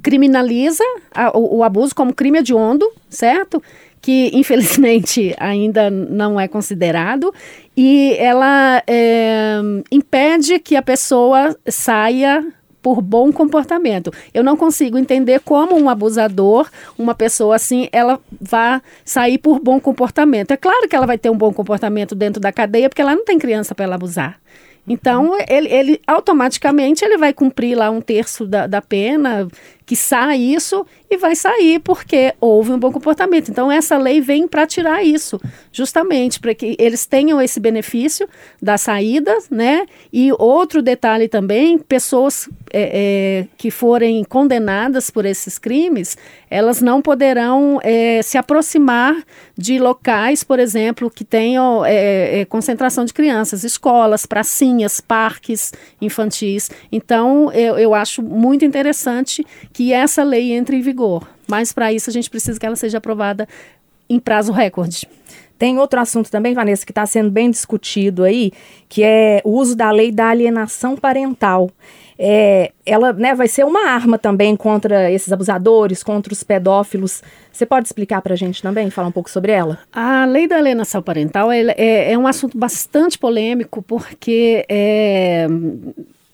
criminaliza 0.04 0.84
a, 1.12 1.36
o, 1.36 1.58
o 1.58 1.64
abuso 1.64 1.96
como 1.96 2.14
crime 2.14 2.38
hediondo, 2.38 2.88
certo? 3.10 3.60
que 4.00 4.30
infelizmente 4.38 5.36
ainda 5.40 5.90
não 5.90 6.40
é 6.40 6.48
considerado, 6.48 7.34
e 7.76 8.16
ela 8.20 8.84
é, 8.86 9.58
impede 9.92 10.60
que 10.60 10.76
a 10.76 10.84
pessoa 10.84 11.58
saia 11.68 12.46
por 12.88 13.02
bom 13.02 13.34
comportamento. 13.34 14.14
Eu 14.34 14.46
não 14.46 14.56
consigo 14.56 14.98
entender 14.98 15.42
como 15.42 15.78
um 15.78 15.90
abusador, 15.90 16.70
uma 16.98 17.14
pessoa 17.14 17.58
assim, 17.58 17.90
ela 17.92 18.18
vai 18.40 18.82
sair 19.04 19.38
por 19.38 19.60
bom 19.60 19.78
comportamento. 19.78 20.52
É 20.52 20.58
claro 20.58 20.88
que 20.88 20.96
ela 20.96 21.06
vai 21.06 21.18
ter 21.18 21.30
um 21.30 21.38
bom 21.38 21.52
comportamento 21.52 22.16
dentro 22.16 22.40
da 22.40 22.50
cadeia, 22.50 22.88
porque 22.88 23.02
ela 23.02 23.14
não 23.14 23.26
tem 23.26 23.38
criança 23.38 23.76
para 23.76 23.84
ela 23.84 23.96
abusar. 23.96 24.40
Então, 24.88 25.34
ele, 25.50 25.68
ele 25.68 26.02
automaticamente 26.08 27.04
ele 27.04 27.18
vai 27.18 27.34
cumprir 27.34 27.76
lá 27.76 27.92
um 27.92 28.00
terço 28.00 28.48
da, 28.48 28.68
da 28.68 28.82
pena, 28.82 29.50
que 29.88 29.96
sai 29.96 30.38
isso 30.38 30.86
e 31.10 31.16
vai 31.16 31.34
sair 31.34 31.80
porque 31.80 32.34
houve 32.42 32.74
um 32.74 32.78
bom 32.78 32.92
comportamento. 32.92 33.50
Então, 33.50 33.72
essa 33.72 33.98
lei 33.98 34.20
vem 34.20 34.46
para 34.46 34.68
tirar 34.68 35.02
isso, 35.02 35.40
justamente 35.72 36.42
para 36.42 36.54
que 36.54 36.76
eles 36.78 37.06
tenham 37.06 37.42
esse 37.42 37.58
benefício 37.58 38.28
da 38.62 38.78
saída, 38.78 39.34
né? 39.50 39.86
E 40.12 40.30
outro 40.38 40.82
detalhe 40.82 41.30
também: 41.30 41.78
pessoas 41.78 42.50
é, 42.74 43.46
é, 43.46 43.48
que 43.58 43.72
forem 43.72 44.26
condenadas 44.26 45.10
por 45.10 45.26
esses 45.26 45.58
crimes, 45.58 46.18
elas 46.50 46.82
não 46.82 47.02
poderão 47.02 47.80
é, 47.82 48.22
se 48.22 48.38
aproximar 48.38 49.16
de 49.58 49.80
locais, 49.80 50.44
por 50.44 50.60
exemplo, 50.60 51.10
que 51.10 51.24
tenham 51.24 51.86
é, 51.86 52.42
é, 52.42 52.46
concentração 52.46 53.06
de 53.06 53.14
crianças, 53.14 53.64
escolas, 53.64 54.26
pracinhas, 54.26 55.00
parques 55.00 55.72
infantis. 56.02 56.70
Então, 56.92 57.50
eu, 57.54 57.78
eu 57.78 57.94
acho 57.94 58.22
muito 58.22 58.66
interessante 58.66 59.46
que 59.78 59.94
essa 59.94 60.24
lei 60.24 60.54
entre 60.54 60.76
em 60.76 60.82
vigor. 60.82 61.30
Mas 61.48 61.72
para 61.72 61.94
isso 61.94 62.10
a 62.10 62.14
gente 62.14 62.32
precisa 62.32 62.60
que 62.60 62.66
ela 62.66 62.76
seja 62.76 62.98
aprovada 62.98 63.48
em 64.10 64.20
prazo 64.20 64.52
recorde. 64.52 65.08
Tem 65.56 65.78
outro 65.78 66.00
assunto 66.00 66.32
também, 66.32 66.56
Vanessa, 66.56 66.84
que 66.84 66.92
está 66.92 67.06
sendo 67.06 67.30
bem 67.30 67.52
discutido 67.52 68.24
aí, 68.24 68.52
que 68.90 69.04
é 69.04 69.40
o 69.46 69.52
uso 69.52 69.76
da 69.76 69.92
lei 69.92 70.12
da 70.12 70.30
alienação 70.30 70.96
parental. 70.96 71.70
É, 72.18 72.72
ela 72.88 73.14
né, 73.14 73.36
vai 73.36 73.48
ser 73.48 73.66
uma 73.66 73.88
arma 73.88 74.18
também 74.18 74.56
contra 74.56 75.12
esses 75.12 75.32
abusadores, 75.32 76.02
contra 76.02 76.34
os 76.34 76.42
pedófilos. 76.42 77.22
Você 77.52 77.64
pode 77.64 77.88
explicar 77.88 78.24
para 78.24 78.34
a 78.34 78.38
gente 78.38 78.64
também, 78.64 78.90
falar 78.90 79.10
um 79.10 79.12
pouco 79.12 79.30
sobre 79.30 79.52
ela? 79.52 79.78
A 79.94 80.26
lei 80.26 80.48
da 80.48 80.58
alienação 80.58 81.04
parental 81.04 81.52
é, 81.52 81.62
é, 81.78 82.14
é 82.14 82.18
um 82.18 82.26
assunto 82.26 82.58
bastante 82.58 83.20
polêmico, 83.20 83.84
porque, 83.84 84.66
é, 84.68 85.46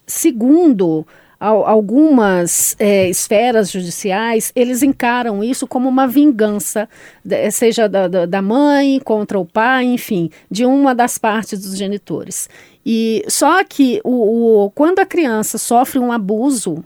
segundo 0.08 1.06
algumas 1.48 2.76
é, 2.80 3.10
esferas 3.10 3.70
judiciais, 3.70 4.52
eles 4.56 4.82
encaram 4.82 5.44
isso 5.44 5.68
como 5.68 5.90
uma 5.90 6.08
vingança, 6.08 6.88
seja 7.52 7.90
da, 7.90 8.08
da 8.08 8.42
mãe 8.42 9.00
contra 9.04 9.38
o 9.38 9.46
pai, 9.46 9.84
enfim, 9.86 10.30
de 10.50 10.66
uma 10.66 10.96
das 10.96 11.18
partes 11.18 11.60
dos 11.60 11.78
genitores. 11.78 12.50
E 12.86 13.24
só 13.28 13.64
que 13.64 14.00
o, 14.04 14.66
o, 14.66 14.72
quando 14.72 15.00
a 15.00 15.06
criança 15.06 15.58
sofre 15.58 16.00
um 16.00 16.12
abuso 16.12 16.84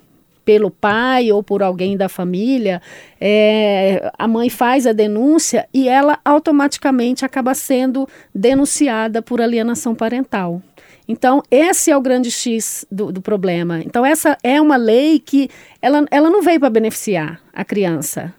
pelo 0.48 0.72
pai 0.72 1.30
ou 1.30 1.44
por 1.44 1.62
alguém 1.62 1.98
da 1.98 2.08
família, 2.08 2.82
é, 3.20 4.10
a 4.18 4.28
mãe 4.30 4.50
faz 4.50 4.88
a 4.88 4.94
denúncia 4.94 5.68
e 5.74 5.90
ela 5.90 6.20
automaticamente 6.24 7.26
acaba 7.26 7.54
sendo 7.54 8.08
denunciada 8.34 9.22
por 9.22 9.42
alienação 9.42 9.94
parental. 9.94 10.62
Então, 11.08 11.42
esse 11.50 11.90
é 11.90 11.98
o 11.98 12.02
grande 12.02 12.30
X 12.30 12.86
do, 12.92 13.12
do 13.12 13.22
problema. 13.22 13.80
Então, 13.80 14.06
essa 14.06 14.38
é 14.44 14.60
uma 14.60 14.76
lei 14.76 15.20
que 15.20 15.50
ela, 15.82 16.06
ela 16.12 16.30
não 16.30 16.42
veio 16.42 16.60
para 16.60 16.70
beneficiar 16.70 17.40
a 17.54 17.64
criança 17.64 18.34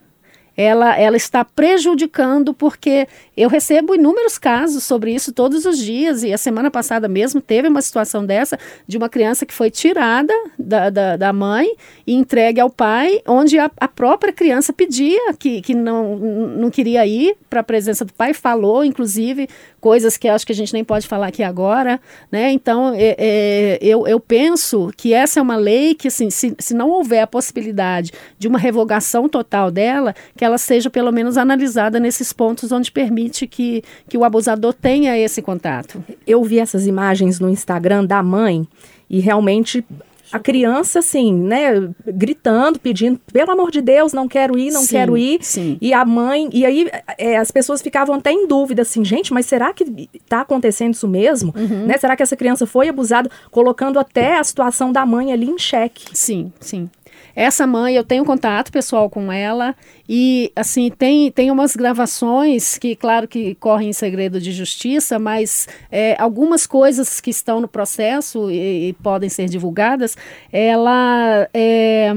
ela, 0.58 0.98
ela 0.98 1.16
está 1.16 1.44
prejudicando, 1.44 2.52
porque 2.52 3.06
eu 3.38 3.48
recebo 3.48 3.94
inúmeros 3.94 4.38
casos 4.38 4.84
sobre 4.84 5.14
isso 5.14 5.32
todos 5.32 5.64
os 5.64 5.78
dias, 5.78 6.22
e 6.22 6.32
a 6.32 6.38
semana 6.38 6.70
passada 6.70 7.08
mesmo 7.08 7.40
teve 7.40 7.68
uma 7.68 7.80
situação 7.80 8.26
dessa, 8.26 8.58
de 8.86 8.96
uma 8.96 9.08
criança 9.08 9.46
que 9.46 9.54
foi 9.54 9.70
tirada 9.70 10.34
da, 10.58 10.90
da, 10.90 11.16
da 11.16 11.32
mãe 11.32 11.70
e 12.06 12.14
entregue 12.14 12.60
ao 12.60 12.68
pai, 12.68 13.20
onde 13.26 13.58
a, 13.58 13.70
a 13.78 13.88
própria 13.88 14.32
criança 14.32 14.72
pedia 14.72 15.32
que, 15.34 15.60
que 15.60 15.74
não, 15.74 16.16
não 16.16 16.70
queria 16.70 17.06
ir 17.06 17.36
para 17.48 17.60
a 17.60 17.64
presença 17.64 18.04
do 18.04 18.12
pai, 18.12 18.34
falou, 18.34 18.84
inclusive, 18.84 19.48
coisas 19.80 20.16
que 20.16 20.28
acho 20.28 20.44
que 20.44 20.52
a 20.52 20.56
gente 20.56 20.72
nem 20.72 20.82
pode 20.82 21.06
falar 21.06 21.28
aqui 21.28 21.42
agora, 21.42 22.00
né? 22.30 22.50
Então, 22.50 22.92
é, 22.94 23.14
é, 23.18 23.78
eu, 23.80 24.06
eu 24.06 24.18
penso 24.18 24.90
que 24.96 25.14
essa 25.14 25.38
é 25.38 25.42
uma 25.42 25.56
lei 25.56 25.94
que, 25.94 26.08
assim, 26.08 26.30
se, 26.30 26.54
se 26.58 26.74
não 26.74 26.90
houver 26.90 27.22
a 27.22 27.26
possibilidade 27.26 28.10
de 28.38 28.48
uma 28.48 28.58
revogação 28.58 29.28
total 29.28 29.70
dela, 29.70 30.14
que 30.36 30.44
ela 30.44 30.58
seja 30.58 30.90
pelo 30.90 31.12
menos 31.12 31.36
analisada 31.36 32.00
nesses 32.00 32.32
pontos 32.32 32.72
onde 32.72 32.90
permite 32.90 33.27
que, 33.46 33.82
que 34.08 34.16
o 34.16 34.24
abusador 34.24 34.72
tenha 34.74 35.16
esse 35.16 35.42
contato. 35.42 36.02
Eu 36.26 36.42
vi 36.42 36.58
essas 36.58 36.86
imagens 36.86 37.40
no 37.40 37.48
Instagram 37.48 38.04
da 38.04 38.22
mãe 38.22 38.66
e 39.08 39.20
realmente 39.20 39.84
a 40.30 40.38
criança, 40.38 40.98
assim, 40.98 41.32
né, 41.32 41.88
gritando, 42.06 42.78
pedindo, 42.78 43.18
pelo 43.32 43.50
amor 43.50 43.70
de 43.70 43.80
Deus, 43.80 44.12
não 44.12 44.28
quero 44.28 44.58
ir, 44.58 44.70
não 44.70 44.82
Sim, 44.82 44.88
quero 44.88 45.16
ir. 45.16 45.38
sim. 45.42 45.78
E 45.80 45.92
a 45.92 46.04
mãe, 46.04 46.48
e 46.52 46.66
aí 46.66 46.88
é, 47.16 47.36
as 47.38 47.50
pessoas 47.50 47.80
ficavam 47.80 48.14
até 48.14 48.30
em 48.30 48.46
dúvida, 48.46 48.82
assim, 48.82 49.04
gente, 49.04 49.32
mas 49.32 49.46
será 49.46 49.72
que 49.72 50.08
tá 50.28 50.42
acontecendo 50.42 50.94
isso 50.94 51.08
mesmo? 51.08 51.54
Uhum. 51.56 51.86
Né? 51.86 51.96
Será 51.96 52.16
que 52.16 52.22
essa 52.22 52.36
criança 52.36 52.66
foi 52.66 52.88
abusada? 52.88 53.30
Colocando 53.50 53.98
até 53.98 54.38
a 54.38 54.44
situação 54.44 54.92
da 54.92 55.06
mãe 55.06 55.32
ali 55.32 55.48
em 55.48 55.58
xeque. 55.58 56.04
Sim, 56.12 56.52
sim. 56.60 56.90
Essa 57.38 57.68
mãe, 57.68 57.94
eu 57.94 58.02
tenho 58.02 58.24
contato 58.24 58.72
pessoal 58.72 59.08
com 59.08 59.30
ela 59.30 59.72
e, 60.08 60.50
assim, 60.56 60.90
tem, 60.90 61.30
tem 61.30 61.52
umas 61.52 61.76
gravações 61.76 62.76
que, 62.76 62.96
claro 62.96 63.28
que 63.28 63.54
correm 63.54 63.90
em 63.90 63.92
segredo 63.92 64.40
de 64.40 64.50
justiça, 64.50 65.20
mas 65.20 65.68
é, 65.88 66.16
algumas 66.18 66.66
coisas 66.66 67.20
que 67.20 67.30
estão 67.30 67.60
no 67.60 67.68
processo 67.68 68.50
e, 68.50 68.88
e 68.88 68.92
podem 68.94 69.28
ser 69.28 69.46
divulgadas, 69.48 70.16
ela, 70.52 71.48
é, 71.54 72.10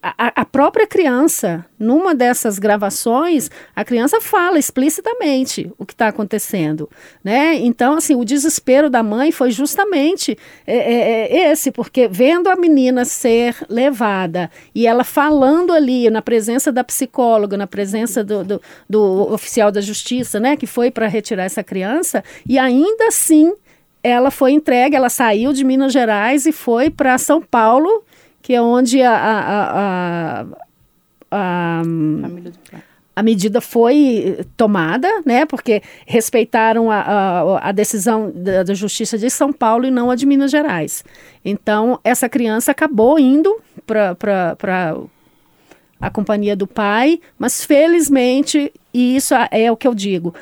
a, 0.00 0.42
a 0.42 0.44
própria 0.44 0.86
criança, 0.86 1.66
numa 1.76 2.14
dessas 2.14 2.56
gravações, 2.56 3.50
a 3.74 3.84
criança 3.84 4.20
fala 4.20 4.56
explicitamente 4.56 5.68
o 5.76 5.84
que 5.84 5.94
está 5.94 6.06
acontecendo, 6.06 6.88
né? 7.24 7.56
Então, 7.56 7.96
assim, 7.96 8.14
o 8.14 8.24
desespero 8.24 8.88
da 8.88 9.02
mãe 9.02 9.32
foi 9.32 9.50
justamente 9.50 10.38
é, 10.64 10.76
é, 10.76 11.38
é 11.38 11.50
esse, 11.50 11.72
porque 11.72 12.06
vendo 12.06 12.48
a 12.48 12.54
menina 12.54 13.04
ser 13.04 13.56
levada 13.68 14.43
e 14.74 14.86
ela 14.86 15.04
falando 15.04 15.72
ali 15.72 16.08
na 16.10 16.22
presença 16.22 16.72
da 16.72 16.84
psicóloga, 16.84 17.56
na 17.56 17.66
presença 17.66 18.22
do, 18.22 18.44
do, 18.44 18.62
do 18.88 19.32
oficial 19.32 19.70
da 19.70 19.80
justiça, 19.80 20.40
né, 20.40 20.56
que 20.56 20.66
foi 20.66 20.90
para 20.90 21.06
retirar 21.06 21.44
essa 21.44 21.62
criança, 21.62 22.22
e 22.48 22.58
ainda 22.58 23.08
assim 23.08 23.52
ela 24.02 24.30
foi 24.30 24.52
entregue, 24.52 24.94
ela 24.94 25.08
saiu 25.08 25.52
de 25.52 25.64
Minas 25.64 25.92
Gerais 25.92 26.44
e 26.44 26.52
foi 26.52 26.90
para 26.90 27.16
São 27.16 27.40
Paulo, 27.40 28.04
que 28.42 28.52
é 28.52 28.60
onde 28.60 29.00
a, 29.00 29.16
a, 29.16 29.80
a, 29.80 30.46
a, 31.30 31.82
Família 31.82 32.50
do 32.50 32.58
pai. 32.70 32.82
A 33.16 33.22
medida 33.22 33.60
foi 33.60 34.44
tomada, 34.56 35.08
né? 35.24 35.46
Porque 35.46 35.82
respeitaram 36.06 36.90
a, 36.90 37.00
a, 37.00 37.68
a 37.68 37.72
decisão 37.72 38.32
da, 38.34 38.62
da 38.64 38.74
Justiça 38.74 39.16
de 39.16 39.30
São 39.30 39.52
Paulo 39.52 39.86
e 39.86 39.90
não 39.90 40.10
a 40.10 40.16
de 40.16 40.26
Minas 40.26 40.50
Gerais. 40.50 41.04
Então, 41.44 42.00
essa 42.02 42.28
criança 42.28 42.72
acabou 42.72 43.18
indo 43.18 43.56
para 43.86 44.96
a 46.00 46.10
companhia 46.10 46.56
do 46.56 46.66
pai, 46.66 47.20
mas 47.38 47.64
felizmente, 47.64 48.72
e 48.92 49.16
isso 49.16 49.34
é 49.50 49.70
o 49.70 49.76
que 49.76 49.86
eu 49.86 49.94
digo, 49.94 50.34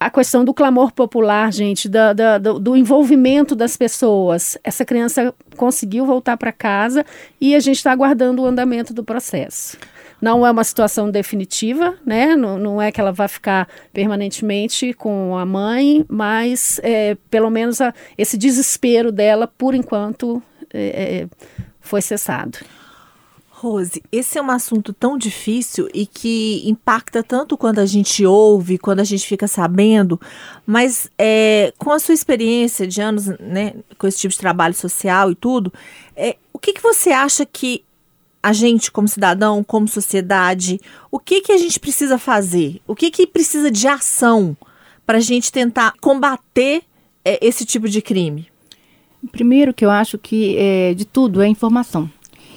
a 0.00 0.10
questão 0.10 0.44
do 0.44 0.54
clamor 0.54 0.92
popular, 0.92 1.52
gente, 1.52 1.88
da, 1.88 2.12
da- 2.12 2.38
do, 2.38 2.60
do 2.60 2.76
envolvimento 2.76 3.56
das 3.56 3.76
pessoas. 3.76 4.56
Essa 4.62 4.84
criança 4.84 5.34
conseguiu 5.56 6.06
voltar 6.06 6.36
para 6.36 6.52
casa 6.52 7.04
e 7.40 7.54
a 7.54 7.60
gente 7.60 7.78
está 7.78 7.90
aguardando 7.90 8.42
o 8.42 8.46
andamento 8.46 8.94
do 8.94 9.02
processo. 9.02 9.76
Não 10.20 10.44
é 10.46 10.50
uma 10.50 10.64
situação 10.64 11.10
definitiva, 11.10 11.96
né? 12.04 12.34
Não, 12.34 12.58
não 12.58 12.82
é 12.82 12.90
que 12.90 13.00
ela 13.00 13.12
vai 13.12 13.28
ficar 13.28 13.68
permanentemente 13.92 14.92
com 14.92 15.36
a 15.36 15.46
mãe, 15.46 16.04
mas 16.08 16.80
é, 16.82 17.16
pelo 17.30 17.50
menos 17.50 17.80
a- 17.80 17.94
esse 18.16 18.36
desespero 18.36 19.12
dela, 19.12 19.46
por 19.46 19.74
enquanto, 19.74 20.42
é, 20.72 21.22
é, 21.22 21.28
foi 21.80 22.02
cessado. 22.02 22.58
Rose, 23.50 24.00
esse 24.12 24.38
é 24.38 24.42
um 24.42 24.50
assunto 24.52 24.92
tão 24.92 25.18
difícil 25.18 25.88
e 25.92 26.06
que 26.06 26.62
impacta 26.64 27.24
tanto 27.24 27.56
quando 27.56 27.80
a 27.80 27.86
gente 27.86 28.24
ouve, 28.24 28.78
quando 28.78 29.00
a 29.00 29.04
gente 29.04 29.26
fica 29.26 29.48
sabendo, 29.48 30.20
mas 30.64 31.10
é, 31.18 31.72
com 31.76 31.90
a 31.90 31.98
sua 31.98 32.14
experiência 32.14 32.86
de 32.86 33.00
anos 33.00 33.26
né, 33.40 33.74
com 33.98 34.06
esse 34.06 34.18
tipo 34.18 34.32
de 34.32 34.38
trabalho 34.38 34.74
social 34.74 35.32
e 35.32 35.34
tudo, 35.34 35.72
é, 36.14 36.36
o 36.52 36.58
que, 36.58 36.72
que 36.72 36.80
você 36.82 37.10
acha 37.10 37.44
que 37.44 37.82
a 38.48 38.52
gente, 38.54 38.90
como 38.90 39.06
cidadão, 39.06 39.62
como 39.62 39.86
sociedade, 39.86 40.80
o 41.10 41.18
que, 41.18 41.42
que 41.42 41.52
a 41.52 41.58
gente 41.58 41.78
precisa 41.78 42.16
fazer? 42.16 42.80
O 42.86 42.96
que, 42.96 43.10
que 43.10 43.26
precisa 43.26 43.70
de 43.70 43.86
ação 43.86 44.56
para 45.04 45.18
a 45.18 45.20
gente 45.20 45.52
tentar 45.52 45.92
combater 46.00 46.82
é, 47.22 47.46
esse 47.46 47.66
tipo 47.66 47.86
de 47.86 48.00
crime? 48.00 48.48
Primeiro 49.30 49.74
que 49.74 49.84
eu 49.84 49.90
acho 49.90 50.16
que 50.16 50.56
é, 50.56 50.94
de 50.94 51.04
tudo 51.04 51.42
é 51.42 51.46
informação. 51.46 52.10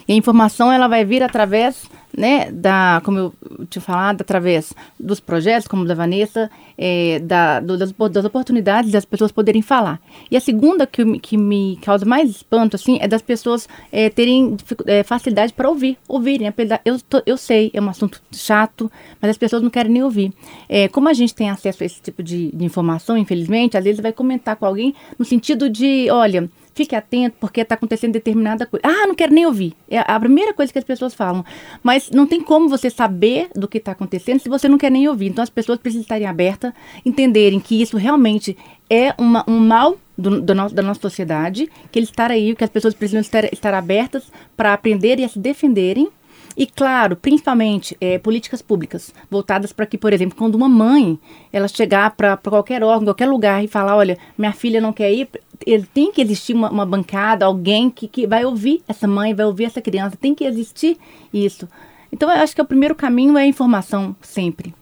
E 0.08 0.14
a 0.14 0.16
informação 0.16 0.72
ela 0.72 0.88
vai 0.88 1.04
vir 1.04 1.24
através, 1.24 1.84
né, 2.18 2.50
da, 2.50 3.02
como 3.04 3.18
eu 3.18 3.34
tinha 3.72 3.82
falado, 3.82 4.22
através 4.22 4.74
dos 5.00 5.20
projetos, 5.20 5.68
como 5.68 5.86
da 5.86 5.96
Vanessa, 5.96 6.50
é, 6.78 7.20
da, 7.20 7.60
do- 7.60 7.78
das, 7.78 7.92
das 8.12 8.26
oportunidades 8.26 8.92
das 8.92 9.06
pessoas 9.06 9.32
poderem 9.32 9.62
falar. 9.62 10.00
E 10.30 10.38
a 10.38 10.40
segunda 10.42 10.86
que, 10.86 11.20
que 11.20 11.38
me 11.38 11.78
causa 11.82 12.06
mais 12.06 12.30
espanto, 12.30 12.76
assim, 12.76 12.98
é 13.02 13.08
das 13.08 13.22
pessoas 13.22 13.68
é, 13.92 14.10
terem 14.10 14.56
é, 14.86 15.04
facilidade 15.04 15.54
para 15.54 15.70
ouvir, 15.70 15.98
ouvirem. 16.08 16.52
Eu, 16.86 17.00
tô- 17.00 17.22
eu 17.26 17.38
sei, 17.38 17.72
é 17.74 17.82
um 17.82 17.90
assunto 17.90 18.22
chato, 18.32 18.92
mas 19.22 19.32
as 19.32 19.38
pessoas 19.38 19.62
não 19.62 19.70
querem 19.70 19.92
nem 19.92 20.04
ouvir. 20.04 20.34
É, 20.68 20.88
como 20.88 21.08
a 21.10 21.14
gente 21.14 21.34
tem 21.34 21.50
acesso 21.50 21.84
a 21.84 21.86
esse 21.86 22.02
tipo 22.02 22.22
de, 22.22 22.52
de 22.52 22.66
informação, 22.66 23.18
infelizmente, 23.18 23.78
às 23.78 23.84
vezes 23.84 24.02
vai 24.02 24.12
comentar 24.12 24.56
com 24.56 24.66
alguém 24.66 24.94
no 25.18 25.26
sentido 25.26 25.70
de, 25.70 26.08
olha, 26.12 26.50
fique 26.74 26.96
atento 26.96 27.36
porque 27.40 27.62
está 27.62 27.76
acontecendo 27.76 28.14
determinada 28.14 28.66
coisa. 28.66 28.82
Ah, 28.86 29.06
não 29.06 29.14
quero 29.14 29.34
nem 29.34 29.46
ouvir. 29.46 29.74
É 29.90 30.00
a 30.00 30.20
primeira 30.20 30.54
coisa 30.54 30.72
que 30.72 30.80
as 30.80 30.86
pessoas 30.86 31.14
falam. 31.14 31.44
Mas 31.84 32.10
não 32.12 32.26
tem 32.26 32.42
como 32.42 32.70
você 32.70 32.90
saber 32.90 33.50
do 33.62 33.68
que 33.68 33.78
está 33.78 33.94
acontecendo 33.94 34.40
se 34.40 34.50
você 34.50 34.68
não 34.68 34.78
quer 34.78 34.92
nem 34.92 35.08
ouvir. 35.08 35.28
Então 35.28 35.44
as 35.44 35.50
pessoas 35.50 35.80
precisam 35.80 36.02
estarem 36.02 36.28
abertas, 36.28 36.74
entenderem 37.06 37.60
que 37.60 37.82
isso 37.82 37.96
realmente 37.96 38.58
é 38.90 39.14
uma- 39.18 39.46
um 39.48 39.60
mal 39.60 39.98
do, 40.18 40.42
do 40.42 40.54
nosso- 40.54 40.76
da 40.76 40.82
nossa 40.82 41.00
sociedade, 41.00 41.70
que 41.92 41.98
ele 42.00 42.06
estar 42.06 42.30
aí, 42.30 42.54
que 42.56 42.64
as 42.64 42.70
pessoas 42.70 42.94
precisam 42.94 43.22
estar, 43.22 43.46
estar 43.54 43.74
abertas 43.74 44.32
para 44.58 44.74
aprender 44.74 45.20
e 45.20 45.30
se 45.30 45.40
defenderem. 45.40 46.10
E 46.58 46.66
claro, 46.68 47.16
principalmente 47.16 47.96
é, 48.02 48.20
políticas 48.20 48.62
públicas 48.62 49.14
voltadas 49.30 49.72
para 49.72 49.86
que, 49.86 49.98
por 49.98 50.12
exemplo, 50.12 50.38
quando 50.38 50.56
uma 50.56 50.68
mãe 50.68 51.18
ela 51.52 51.66
chegar 51.70 52.12
para 52.12 52.36
qualquer 52.36 52.84
órgão, 52.84 53.06
qualquer 53.06 53.30
lugar 53.30 53.64
e 53.64 53.68
falar, 53.70 53.96
olha, 53.96 54.18
minha 54.38 54.52
filha 54.52 54.82
não 54.82 54.92
quer 54.92 55.14
ir, 55.14 55.30
ele 55.66 55.88
tem 55.94 56.12
que 56.12 56.22
existir 56.22 56.54
uma, 56.54 56.70
uma 56.70 56.86
bancada, 56.86 57.46
alguém 57.46 57.90
que, 57.90 58.06
que 58.06 58.28
vai 58.28 58.44
ouvir 58.44 58.84
essa 58.86 59.08
mãe, 59.08 59.34
vai 59.34 59.46
ouvir 59.46 59.64
essa 59.64 59.82
criança, 59.82 60.18
tem 60.20 60.36
que 60.36 60.44
existir 60.44 60.98
isso. 61.34 61.70
Então, 62.12 62.30
eu 62.30 62.42
acho 62.42 62.56
que 62.56 62.62
o 62.62 62.66
primeiro 62.66 62.96
caminho 62.96 63.38
é 63.38 63.44
a 63.44 63.48
informação 63.48 64.16
sempre. 64.22 64.74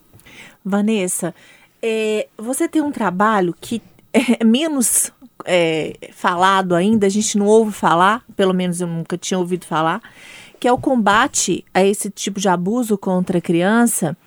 Vanessa, 0.63 1.33
é, 1.81 2.27
você 2.37 2.67
tem 2.67 2.81
um 2.81 2.91
trabalho 2.91 3.55
que 3.59 3.81
é 4.13 4.43
menos 4.43 5.11
é, 5.45 5.95
falado 6.11 6.75
ainda, 6.75 7.07
a 7.07 7.09
gente 7.09 7.37
não 7.37 7.45
ouve 7.45 7.71
falar, 7.71 8.23
pelo 8.35 8.53
menos 8.53 8.81
eu 8.81 8.87
nunca 8.87 9.17
tinha 9.17 9.37
ouvido 9.37 9.65
falar, 9.65 10.01
que 10.59 10.67
é 10.67 10.71
o 10.71 10.77
combate 10.77 11.63
a 11.73 11.83
esse 11.83 12.09
tipo 12.09 12.39
de 12.39 12.49
abuso 12.49 12.97
contra 12.97 13.37
a 13.37 13.41
criança 13.41 14.17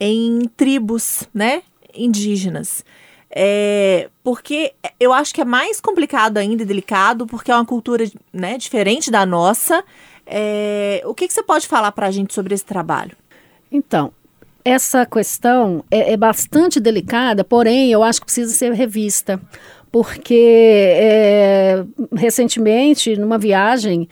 em 0.00 0.50
tribos, 0.56 1.28
né, 1.32 1.62
indígenas. 1.94 2.84
É, 3.30 4.08
porque 4.24 4.72
eu 4.98 5.12
acho 5.12 5.34
que 5.34 5.40
é 5.40 5.44
mais 5.44 5.80
complicado 5.80 6.38
ainda 6.38 6.62
e 6.62 6.66
delicado, 6.66 7.26
porque 7.26 7.50
é 7.50 7.54
uma 7.54 7.64
cultura 7.66 8.04
né, 8.32 8.56
diferente 8.56 9.10
da 9.10 9.26
nossa. 9.26 9.84
É, 10.26 11.02
o 11.04 11.14
que, 11.14 11.28
que 11.28 11.32
você 11.32 11.42
pode 11.42 11.66
falar 11.66 11.92
para 11.92 12.08
a 12.08 12.10
gente 12.10 12.34
sobre 12.34 12.54
esse 12.54 12.64
trabalho? 12.64 13.16
Então, 13.70 14.12
essa 14.64 15.06
questão 15.06 15.84
é, 15.90 16.12
é 16.12 16.16
bastante 16.16 16.80
delicada, 16.80 17.44
porém, 17.44 17.92
eu 17.92 18.02
acho 18.02 18.20
que 18.20 18.26
precisa 18.26 18.52
ser 18.52 18.72
revista. 18.72 19.40
Porque 19.92 20.94
é, 20.96 21.84
recentemente, 22.14 23.16
numa 23.16 23.38
viagem 23.38 24.08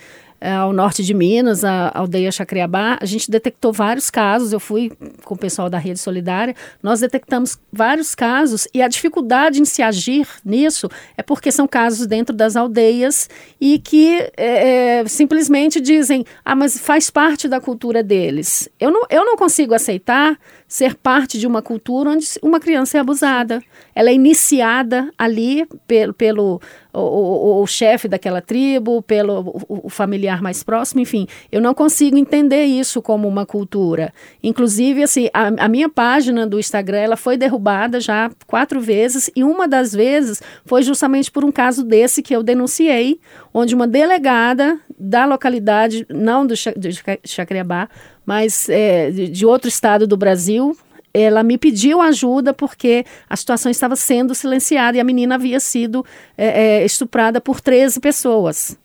ao 0.52 0.72
norte 0.72 1.02
de 1.02 1.14
Minas, 1.14 1.64
a 1.64 1.90
aldeia 1.94 2.30
Chacriabá, 2.30 2.98
a 3.00 3.04
gente 3.04 3.30
detectou 3.30 3.72
vários 3.72 4.10
casos. 4.10 4.52
Eu 4.52 4.60
fui 4.60 4.92
com 5.24 5.34
o 5.34 5.38
pessoal 5.38 5.70
da 5.70 5.78
Rede 5.78 5.98
Solidária, 5.98 6.54
nós 6.82 7.00
detectamos 7.00 7.58
vários 7.72 8.14
casos 8.14 8.68
e 8.74 8.82
a 8.82 8.88
dificuldade 8.88 9.60
em 9.60 9.64
se 9.64 9.82
agir 9.82 10.28
nisso 10.44 10.88
é 11.16 11.22
porque 11.22 11.50
são 11.50 11.66
casos 11.66 12.06
dentro 12.06 12.34
das 12.34 12.56
aldeias 12.56 13.28
e 13.60 13.78
que 13.78 14.30
é, 14.36 14.98
é, 14.98 15.06
simplesmente 15.06 15.80
dizem: 15.80 16.24
ah, 16.44 16.54
mas 16.54 16.78
faz 16.78 17.10
parte 17.10 17.48
da 17.48 17.60
cultura 17.60 18.02
deles. 18.02 18.68
Eu 18.78 18.90
não, 18.90 19.06
eu 19.08 19.24
não 19.24 19.36
consigo 19.36 19.74
aceitar 19.74 20.38
ser 20.74 20.96
parte 20.96 21.38
de 21.38 21.46
uma 21.46 21.62
cultura 21.62 22.10
onde 22.10 22.26
uma 22.42 22.58
criança 22.58 22.98
é 22.98 23.00
abusada. 23.00 23.62
Ela 23.94 24.10
é 24.10 24.12
iniciada 24.12 25.08
ali 25.16 25.64
pelo, 25.86 26.12
pelo 26.12 26.60
o, 26.92 26.98
o, 27.00 27.62
o 27.62 27.66
chefe 27.68 28.08
daquela 28.08 28.40
tribo, 28.40 29.00
pelo 29.00 29.54
o, 29.68 29.86
o 29.86 29.88
familiar 29.88 30.42
mais 30.42 30.64
próximo, 30.64 31.00
enfim. 31.00 31.28
Eu 31.52 31.60
não 31.60 31.74
consigo 31.74 32.16
entender 32.16 32.64
isso 32.64 33.00
como 33.00 33.28
uma 33.28 33.46
cultura. 33.46 34.12
Inclusive, 34.42 35.04
assim, 35.04 35.28
a, 35.32 35.64
a 35.64 35.68
minha 35.68 35.88
página 35.88 36.44
do 36.44 36.58
Instagram 36.58 36.98
ela 36.98 37.16
foi 37.16 37.36
derrubada 37.36 38.00
já 38.00 38.28
quatro 38.44 38.80
vezes 38.80 39.30
e 39.36 39.44
uma 39.44 39.68
das 39.68 39.92
vezes 39.92 40.42
foi 40.66 40.82
justamente 40.82 41.30
por 41.30 41.44
um 41.44 41.52
caso 41.52 41.84
desse 41.84 42.20
que 42.20 42.34
eu 42.34 42.42
denunciei, 42.42 43.20
onde 43.54 43.72
uma 43.72 43.86
delegada 43.86 44.80
da 44.98 45.24
localidade, 45.24 46.04
não 46.10 46.44
do, 46.44 46.56
Cha- 46.56 46.74
de 46.76 46.90
Chacriabá, 47.24 47.88
mas 48.26 48.68
é, 48.68 49.12
de, 49.12 49.28
de 49.28 49.46
outro 49.46 49.68
estado 49.68 50.08
do 50.08 50.16
Brasil, 50.16 50.76
ela 51.14 51.44
me 51.44 51.56
pediu 51.56 52.00
ajuda 52.00 52.52
porque 52.52 53.06
a 53.30 53.36
situação 53.36 53.70
estava 53.70 53.94
sendo 53.94 54.34
silenciada 54.34 54.96
e 54.96 55.00
a 55.00 55.04
menina 55.04 55.36
havia 55.36 55.60
sido 55.60 56.04
é, 56.36 56.80
é, 56.80 56.84
estuprada 56.84 57.40
por 57.40 57.60
13 57.60 58.00
pessoas. 58.00 58.76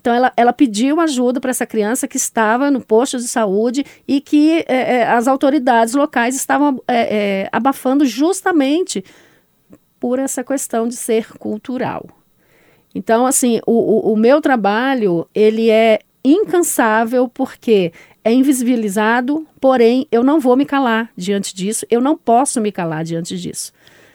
Então, 0.00 0.12
ela, 0.14 0.32
ela 0.36 0.52
pediu 0.52 0.98
ajuda 0.98 1.40
para 1.40 1.50
essa 1.50 1.66
criança 1.66 2.08
que 2.08 2.16
estava 2.16 2.70
no 2.70 2.80
posto 2.80 3.18
de 3.18 3.28
saúde 3.28 3.84
e 4.08 4.20
que 4.20 4.64
é, 4.66 4.96
é, 4.96 5.06
as 5.06 5.28
autoridades 5.28 5.94
locais 5.94 6.34
estavam 6.34 6.82
é, 6.88 7.42
é 7.44 7.48
abafando 7.52 8.04
justamente 8.04 9.04
por 10.00 10.18
essa 10.18 10.42
questão 10.42 10.88
de 10.88 10.96
ser 10.96 11.32
cultural. 11.38 12.21
Então, 12.94 13.26
assim, 13.26 13.60
o, 13.66 13.72
o, 14.10 14.12
o 14.12 14.16
meu 14.16 14.40
trabalho, 14.40 15.26
ele 15.34 15.70
é 15.70 16.00
incansável 16.24 17.28
porque 17.28 17.92
é 18.24 18.32
invisibilizado, 18.32 19.46
porém 19.60 20.06
eu 20.12 20.22
não 20.22 20.38
vou 20.38 20.56
me 20.56 20.64
calar 20.64 21.10
diante 21.16 21.54
disso, 21.54 21.84
eu 21.90 22.00
não 22.00 22.16
posso 22.16 22.60
me 22.60 22.70
calar 22.70 23.02
diante 23.02 23.36
disso 23.36 23.72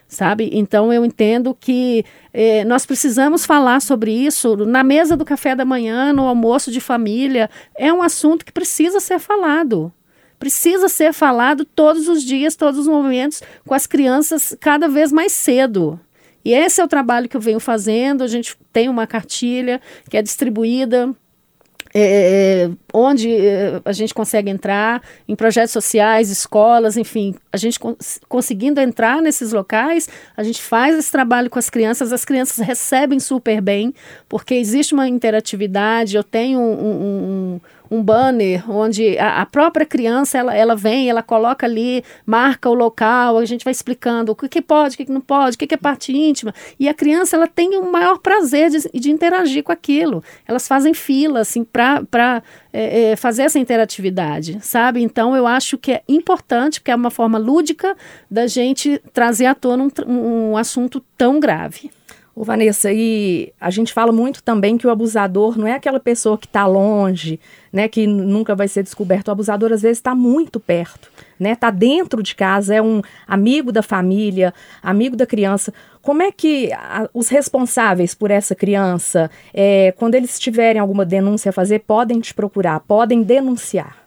sabe? 0.08 0.50
Então 0.54 0.92
eu 0.94 1.04
entendo 1.04 1.56
que 1.60 2.06
eh, 2.34 2.64
nós 2.64 2.86
precisamos 2.86 3.46
falar 3.46 3.82
sobre 3.82 4.12
isso 4.12 4.56
na 4.66 4.84
mesa 4.84 5.18
do 5.18 5.26
café 5.26 5.56
da 5.56 5.66
manhã, 5.66 6.14
no 6.14 6.24
almoço 6.28 6.72
de 6.72 6.80
família. 6.80 7.50
É 7.76 7.92
um 7.92 8.02
assunto 8.02 8.46
que 8.46 8.52
precisa 8.52 9.00
ser 9.00 9.20
falado. 9.20 9.92
Precisa 10.40 10.88
ser 10.88 11.14
falado 11.14 11.66
todos 11.66 12.08
os 12.08 12.24
dias, 12.24 12.56
todos 12.56 12.82
os 12.82 12.88
momentos, 12.88 13.42
com 13.66 13.74
as 13.74 13.88
crianças 13.88 14.56
cada 14.60 14.88
vez 14.88 15.12
mais 15.12 15.32
cedo. 15.32 16.00
E 16.48 16.54
esse 16.54 16.80
é 16.80 16.84
o 16.84 16.88
trabalho 16.88 17.28
que 17.28 17.36
eu 17.36 17.42
venho 17.42 17.60
fazendo. 17.60 18.24
A 18.24 18.28
gente 18.28 18.56
tem 18.72 18.88
uma 18.88 19.06
cartilha 19.06 19.82
que 20.10 20.16
é 20.16 20.22
distribuída 20.22 21.14
é, 21.94 22.68
é, 22.68 22.70
onde 22.94 23.36
é, 23.36 23.82
a 23.84 23.92
gente 23.92 24.14
consegue 24.14 24.50
entrar 24.50 25.02
em 25.28 25.36
projetos 25.36 25.72
sociais, 25.72 26.30
escolas, 26.30 26.96
enfim, 26.96 27.36
a 27.52 27.58
gente 27.58 27.80
cons 27.80 28.20
conseguindo 28.30 28.80
entrar 28.80 29.22
nesses 29.22 29.52
locais, 29.52 30.08
a 30.38 30.44
gente 30.44 30.62
faz 30.62 30.98
esse 30.98 31.12
trabalho 31.12 31.50
com 31.50 31.60
as 31.60 31.70
crianças, 31.70 32.14
as 32.14 32.24
crianças 32.24 32.66
recebem 32.66 33.20
super 33.20 33.60
bem, 33.62 33.94
porque 34.30 34.54
existe 34.54 34.94
uma 34.94 35.08
interatividade, 35.08 36.16
eu 36.16 36.24
tenho 36.24 36.60
um, 36.60 36.74
um, 36.74 37.62
um 37.90 38.02
banner 38.02 38.70
onde 38.70 39.18
a, 39.18 39.42
a, 39.42 39.46
própria 39.46 39.86
criança 39.86 40.38
ela, 40.38 40.56
ela 40.56 40.76
vem, 40.76 41.10
ela 41.10 41.24
coloca 41.24 41.66
ali, 41.66 42.04
marca 42.26 42.70
o 42.70 42.74
local, 42.74 43.38
a 43.38 43.46
gente 43.46 43.64
vai 43.64 43.72
explicando 43.72 44.32
o 44.32 44.36
que, 44.36 44.48
que 44.48 44.62
pode, 44.62 44.96
o 44.96 44.98
que, 44.98 45.06
que 45.06 45.12
não 45.12 45.22
pode, 45.22 45.56
o 45.56 45.60
que, 45.60 45.68
que 45.68 45.74
é 45.76 45.78
parte 45.78 46.12
íntima. 46.12 46.54
E 46.80 46.88
a 46.88 46.94
criança 46.94 47.36
ela 47.36 47.48
tem 47.48 47.76
o 47.76 47.92
maior 47.92 48.20
prazer 48.20 48.70
de, 48.70 48.90
de 49.00 49.12
interagir 49.12 49.64
com 49.64 49.72
aquilo. 49.72 50.24
Elas 50.48 50.68
fazem 50.68 50.94
fila 50.94 51.42
assim, 51.42 51.64
para 51.64 52.44
é, 52.74 53.12
é, 53.12 53.16
fazer 53.16 53.44
essa 53.44 53.60
interatividade, 53.60 54.60
sabe? 54.62 55.02
Então 55.02 55.36
eu 55.36 55.48
acho 55.48 55.78
que 55.78 55.94
é 55.94 56.04
importante, 56.08 56.80
porque 56.80 56.92
é 56.92 56.96
uma 56.96 57.12
forma 57.12 57.38
lúdica 57.38 57.96
da 58.30 58.48
gente 58.48 59.02
trazer 59.14 59.46
à 59.46 59.56
tona 59.56 59.88
um, 60.06 60.52
um 60.52 60.58
assunto 60.58 61.02
tão 61.18 61.40
grave. 61.40 61.92
Ô, 62.40 62.44
Vanessa, 62.44 62.94
e 62.94 63.52
a 63.60 63.72
gente 63.72 63.92
fala 63.92 64.12
muito 64.12 64.44
também 64.44 64.78
que 64.78 64.86
o 64.86 64.92
abusador 64.92 65.58
não 65.58 65.66
é 65.66 65.74
aquela 65.74 66.00
pessoa 66.00 66.38
que 66.38 66.46
está 66.46 66.68
longe, 66.68 67.40
né, 67.74 67.88
que 67.88 68.06
nunca 68.06 68.54
vai 68.54 68.68
ser 68.68 68.84
descoberto. 68.84 69.30
O 69.30 69.32
abusador 69.32 69.74
às 69.74 69.82
vezes 69.82 69.98
está 69.98 70.14
muito 70.14 70.60
perto, 70.60 71.12
né, 71.40 71.54
está 71.54 71.72
dentro 71.72 72.22
de 72.22 72.36
casa, 72.36 72.76
é 72.76 72.82
um 72.82 73.02
amigo 73.28 73.72
da 73.72 73.82
família, 73.82 74.54
amigo 74.84 75.16
da 75.16 75.26
criança. 75.26 75.74
Como 76.00 76.22
é 76.22 76.32
que 76.32 76.72
a, 76.74 77.10
os 77.12 77.28
responsáveis 77.28 78.14
por 78.14 78.30
essa 78.30 78.54
criança, 78.54 79.32
é, 79.52 79.92
quando 79.98 80.14
eles 80.14 80.40
tiverem 80.40 80.80
alguma 80.80 81.04
denúncia 81.04 81.50
a 81.50 81.54
fazer, 81.54 81.80
podem 81.88 82.20
te 82.20 82.36
procurar, 82.36 82.82
podem 82.82 83.24
denunciar? 83.24 84.07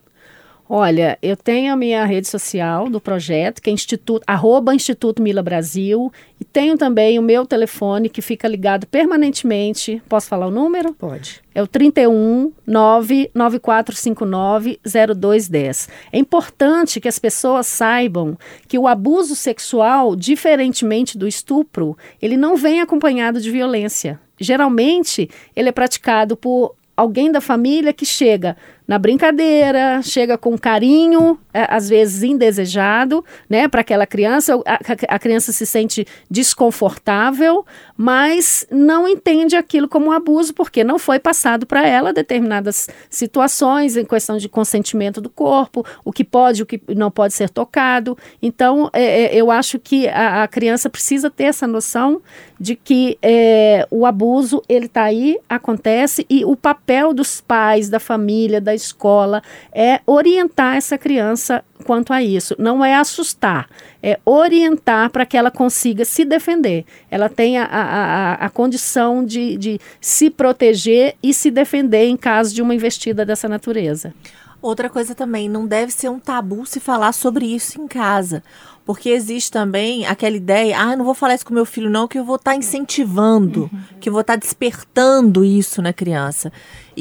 Olha, 0.72 1.18
eu 1.20 1.36
tenho 1.36 1.72
a 1.72 1.76
minha 1.76 2.04
rede 2.04 2.28
social 2.28 2.88
do 2.88 3.00
projeto, 3.00 3.60
que 3.60 3.68
é 3.68 3.72
Instituto, 3.72 4.22
arroba 4.24 4.72
Instituto 4.72 5.20
Mila 5.20 5.42
Brasil, 5.42 6.12
e 6.38 6.44
tenho 6.44 6.78
também 6.78 7.18
o 7.18 7.22
meu 7.22 7.44
telefone 7.44 8.08
que 8.08 8.22
fica 8.22 8.46
ligado 8.46 8.86
permanentemente. 8.86 10.00
Posso 10.08 10.28
falar 10.28 10.46
o 10.46 10.50
número? 10.52 10.94
Pode. 10.94 11.42
É 11.52 11.60
o 11.60 11.66
31 11.66 12.52
99459 12.64 14.78
0210. 14.84 15.88
É 16.12 16.18
importante 16.20 17.00
que 17.00 17.08
as 17.08 17.18
pessoas 17.18 17.66
saibam 17.66 18.38
que 18.68 18.78
o 18.78 18.86
abuso 18.86 19.34
sexual, 19.34 20.14
diferentemente 20.14 21.18
do 21.18 21.26
estupro, 21.26 21.98
ele 22.22 22.36
não 22.36 22.56
vem 22.56 22.80
acompanhado 22.80 23.40
de 23.40 23.50
violência. 23.50 24.20
Geralmente, 24.38 25.28
ele 25.56 25.68
é 25.68 25.72
praticado 25.72 26.36
por 26.36 26.76
alguém 27.00 27.32
da 27.32 27.40
família 27.40 27.94
que 27.94 28.04
chega 28.04 28.56
na 28.90 28.98
brincadeira, 28.98 30.02
chega 30.02 30.36
com 30.36 30.58
carinho, 30.58 31.38
é, 31.54 31.64
às 31.70 31.88
vezes 31.88 32.24
indesejado, 32.24 33.24
né, 33.48 33.68
para 33.68 33.82
aquela 33.82 34.04
criança. 34.04 34.60
A, 34.66 35.14
a, 35.14 35.16
criança 35.16 35.52
se 35.52 35.64
sente 35.64 36.04
desconfortável, 36.28 37.64
mas 37.96 38.66
não 38.68 39.06
entende 39.06 39.54
aquilo 39.54 39.88
como 39.88 40.06
um 40.06 40.10
abuso, 40.10 40.52
porque 40.52 40.82
não 40.82 40.98
foi 40.98 41.20
passado 41.20 41.66
para 41.66 41.86
ela 41.86 42.12
determinadas 42.12 42.88
situações 43.08 43.96
em 43.96 44.04
questão 44.04 44.38
de 44.38 44.48
consentimento 44.48 45.20
do 45.20 45.30
corpo, 45.30 45.86
o 46.04 46.10
que 46.10 46.24
pode, 46.24 46.64
o 46.64 46.66
que 46.66 46.82
não 46.88 47.12
pode 47.12 47.32
ser 47.32 47.48
tocado. 47.48 48.18
Então, 48.42 48.90
é, 48.92 49.26
é, 49.26 49.36
eu 49.36 49.52
acho 49.52 49.78
que 49.78 50.08
a, 50.08 50.42
a, 50.42 50.48
criança 50.48 50.90
precisa 50.90 51.30
ter 51.30 51.44
essa 51.44 51.64
noção 51.64 52.20
de 52.58 52.74
que 52.74 53.16
é, 53.22 53.86
o 53.88 54.04
abuso 54.04 54.60
ele 54.68 54.86
está 54.86 55.04
aí, 55.04 55.38
acontece 55.48 56.26
e 56.28 56.44
o 56.44 56.56
papel 56.56 57.14
dos 57.14 57.40
pais, 57.40 57.88
da 57.88 58.00
família, 58.00 58.60
da 58.60 58.79
escola 58.80 59.42
é 59.72 60.00
orientar 60.06 60.76
essa 60.76 60.98
criança 60.98 61.64
quanto 61.84 62.12
a 62.12 62.22
isso. 62.22 62.54
Não 62.58 62.84
é 62.84 62.94
assustar, 62.94 63.68
é 64.02 64.18
orientar 64.24 65.10
para 65.10 65.26
que 65.26 65.36
ela 65.36 65.50
consiga 65.50 66.04
se 66.04 66.24
defender. 66.24 66.84
Ela 67.10 67.28
tenha 67.28 67.64
a, 67.64 67.82
a, 67.82 68.34
a 68.46 68.50
condição 68.50 69.24
de, 69.24 69.56
de 69.56 69.80
se 70.00 70.30
proteger 70.30 71.16
e 71.22 71.32
se 71.32 71.50
defender 71.50 72.06
em 72.06 72.16
caso 72.16 72.54
de 72.54 72.62
uma 72.62 72.74
investida 72.74 73.24
dessa 73.24 73.48
natureza. 73.48 74.14
Outra 74.62 74.90
coisa 74.90 75.14
também, 75.14 75.48
não 75.48 75.66
deve 75.66 75.90
ser 75.90 76.10
um 76.10 76.18
tabu 76.18 76.66
se 76.66 76.80
falar 76.80 77.12
sobre 77.12 77.46
isso 77.46 77.80
em 77.80 77.88
casa. 77.88 78.42
Porque 78.84 79.08
existe 79.08 79.50
também 79.50 80.06
aquela 80.06 80.36
ideia, 80.36 80.78
ah, 80.78 80.96
não 80.96 81.04
vou 81.04 81.14
falar 81.14 81.34
isso 81.34 81.46
com 81.46 81.54
meu 81.54 81.64
filho 81.64 81.88
não, 81.88 82.08
que 82.08 82.18
eu 82.18 82.24
vou 82.24 82.36
estar 82.36 82.50
tá 82.50 82.56
incentivando, 82.56 83.70
uhum. 83.72 83.80
que 84.00 84.08
eu 84.08 84.12
vou 84.12 84.20
estar 84.20 84.34
tá 84.34 84.38
despertando 84.38 85.44
isso 85.44 85.80
na 85.80 85.92
criança. 85.92 86.52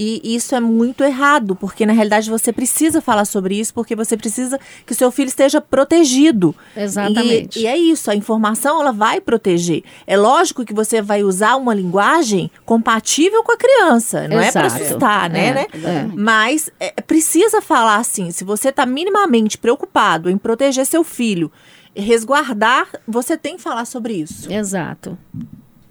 E 0.02 0.22
isso 0.34 0.56
é 0.56 0.62
muito 0.62 1.04
errado, 1.04 1.58
porque 1.58 1.86
na 1.86 1.92
realidade 1.92 2.30
você 2.30 2.54
precisa 2.54 3.02
falar 3.02 3.26
sobre 3.26 3.60
isso, 3.60 3.74
porque 3.74 3.98
você 3.98 4.16
precisa 4.16 4.58
que 4.86 4.96
seu 4.96 5.12
filho 5.12 5.28
esteja 5.28 5.60
protegido. 5.60 6.56
Exatamente. 6.74 7.60
E, 7.60 7.64
e 7.64 7.68
é 7.68 7.78
isso, 7.78 8.10
a 8.10 8.16
informação 8.16 8.80
ela 8.80 8.94
vai 8.94 9.20
proteger. 9.20 9.84
É 10.08 10.16
lógico 10.16 10.64
que 10.64 10.74
você 10.74 11.02
vai 11.02 11.22
usar 11.22 11.58
uma 11.58 11.74
linguagem 11.74 12.50
compatível 12.66 13.44
com 13.44 13.52
a 13.52 13.58
criança, 13.58 14.26
não 14.30 14.40
Exato. 14.40 14.48
é 14.48 14.52
para 14.52 14.68
assustar, 14.68 15.30
né? 15.30 15.48
É, 15.48 15.54
né? 15.54 15.68
É. 15.74 16.10
Mas 16.16 16.72
é, 16.80 16.92
precisa 17.02 17.62
falar 17.62 17.98
assim, 17.98 18.32
se 18.32 18.46
você 18.46 18.70
está 18.70 18.86
minimamente 18.86 19.58
preocupado 19.58 20.30
em 20.30 20.38
proteger 20.38 20.86
seu 20.86 21.04
filho 21.04 21.52
resguardar, 21.94 22.88
você 23.06 23.36
tem 23.36 23.58
que 23.58 23.62
falar 23.62 23.84
sobre 23.84 24.14
isso. 24.14 24.50
Exato. 24.50 25.18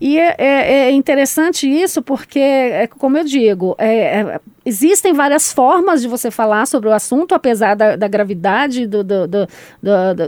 E 0.00 0.18
é, 0.18 0.34
é, 0.38 0.70
é 0.86 0.90
interessante 0.92 1.68
isso 1.68 2.00
porque, 2.02 2.38
é, 2.38 2.86
como 2.86 3.18
eu 3.18 3.24
digo, 3.24 3.74
é, 3.78 4.20
é, 4.20 4.40
existem 4.68 5.12
várias 5.12 5.52
formas 5.52 6.02
de 6.02 6.08
você 6.08 6.30
falar 6.30 6.66
sobre 6.66 6.88
o 6.88 6.92
assunto, 6.92 7.34
apesar 7.34 7.74
da, 7.74 7.96
da 7.96 8.06
gravidade, 8.06 8.86
do, 8.86 9.02
do, 9.02 9.26
do, 9.26 9.48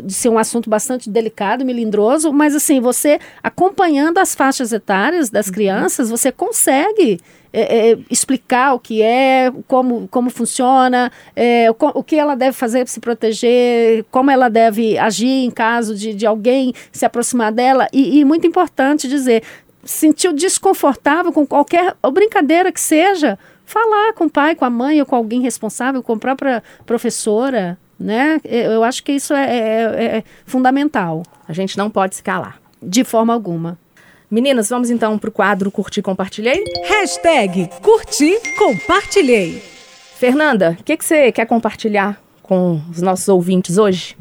de 0.02 0.14
ser 0.14 0.30
um 0.30 0.38
assunto 0.38 0.68
bastante 0.68 1.10
delicado, 1.10 1.64
melindroso, 1.64 2.32
mas 2.32 2.54
assim, 2.54 2.80
você 2.80 3.20
acompanhando 3.42 4.18
as 4.18 4.34
faixas 4.34 4.72
etárias 4.72 5.28
das 5.28 5.46
uhum. 5.46 5.52
crianças, 5.52 6.10
você 6.10 6.32
consegue 6.32 7.20
é, 7.52 7.90
é, 7.90 7.98
explicar 8.10 8.74
o 8.74 8.78
que 8.78 9.02
é, 9.02 9.52
como, 9.68 10.08
como 10.08 10.30
funciona, 10.30 11.12
é, 11.36 11.70
o, 11.70 11.76
o, 11.94 12.02
que 12.02 12.16
ela 12.16 12.34
deve 12.34 12.52
fazer 12.52 12.78
para 12.78 12.92
se 12.92 13.00
proteger, 13.00 14.04
como 14.10 14.30
ela 14.30 14.48
deve 14.48 14.96
agir 14.96 15.44
em 15.44 15.50
caso 15.50 15.94
de, 15.94 16.14
de 16.14 16.26
alguém 16.26 16.72
se 16.90 17.04
aproximar 17.04 17.52
dela. 17.52 17.88
E, 17.92 18.20
e 18.20 18.24
muito 18.24 18.46
importante 18.46 19.08
dizer, 19.08 19.42
sentiu 19.84 20.32
desconfortável 20.32 21.32
com 21.32 21.46
qualquer 21.46 21.94
brincadeira 22.12 22.70
que 22.70 22.80
seja, 22.80 23.38
falar 23.70 24.12
com 24.14 24.24
o 24.24 24.30
pai, 24.30 24.54
com 24.54 24.64
a 24.64 24.70
mãe 24.70 25.00
ou 25.00 25.06
com 25.06 25.16
alguém 25.16 25.40
responsável, 25.40 26.02
com 26.02 26.14
a 26.14 26.18
própria 26.18 26.62
professora. 26.84 27.78
Né? 27.98 28.40
Eu 28.44 28.82
acho 28.82 29.02
que 29.02 29.12
isso 29.12 29.32
é, 29.32 29.46
é, 29.46 30.04
é 30.18 30.24
fundamental. 30.44 31.22
A 31.46 31.52
gente 31.52 31.78
não 31.78 31.90
pode 31.90 32.16
se 32.16 32.22
calar. 32.22 32.60
De 32.82 33.04
forma 33.04 33.32
alguma. 33.32 33.78
Meninas, 34.30 34.68
vamos 34.68 34.90
então 34.90 35.18
para 35.18 35.28
o 35.28 35.32
quadro 35.32 35.70
Curti 35.70 36.00
Compartilhei? 36.00 36.64
Hashtag 36.84 37.68
Curti 37.82 38.32
Compartilhei. 38.56 39.62
Fernanda, 40.16 40.76
o 40.78 40.84
que, 40.84 40.96
que 40.96 41.04
você 41.04 41.32
quer 41.32 41.46
compartilhar 41.46 42.20
com 42.42 42.80
os 42.90 43.02
nossos 43.02 43.28
ouvintes 43.28 43.76
hoje? 43.76 44.16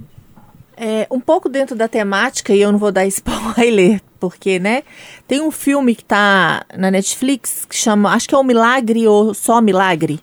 É, 0.81 1.05
um 1.11 1.19
pouco 1.19 1.49
dentro 1.49 1.75
da 1.75 1.89
temática, 1.89 2.53
e 2.53 2.61
eu 2.61 2.71
não 2.71 2.79
vou 2.79 2.89
dar 2.89 3.05
spoiler, 3.05 4.01
porque, 4.17 4.59
né? 4.59 4.83
Tem 5.27 5.41
um 5.41 5.51
filme 5.51 5.93
que 5.93 6.05
tá 6.05 6.63
na 6.73 6.89
Netflix 6.89 7.65
que 7.65 7.75
chama, 7.75 8.13
acho 8.13 8.29
que 8.29 8.33
é 8.33 8.37
o 8.37 8.43
Milagre 8.45 9.05
ou 9.05 9.33
Só 9.33 9.59
Milagre, 9.59 10.21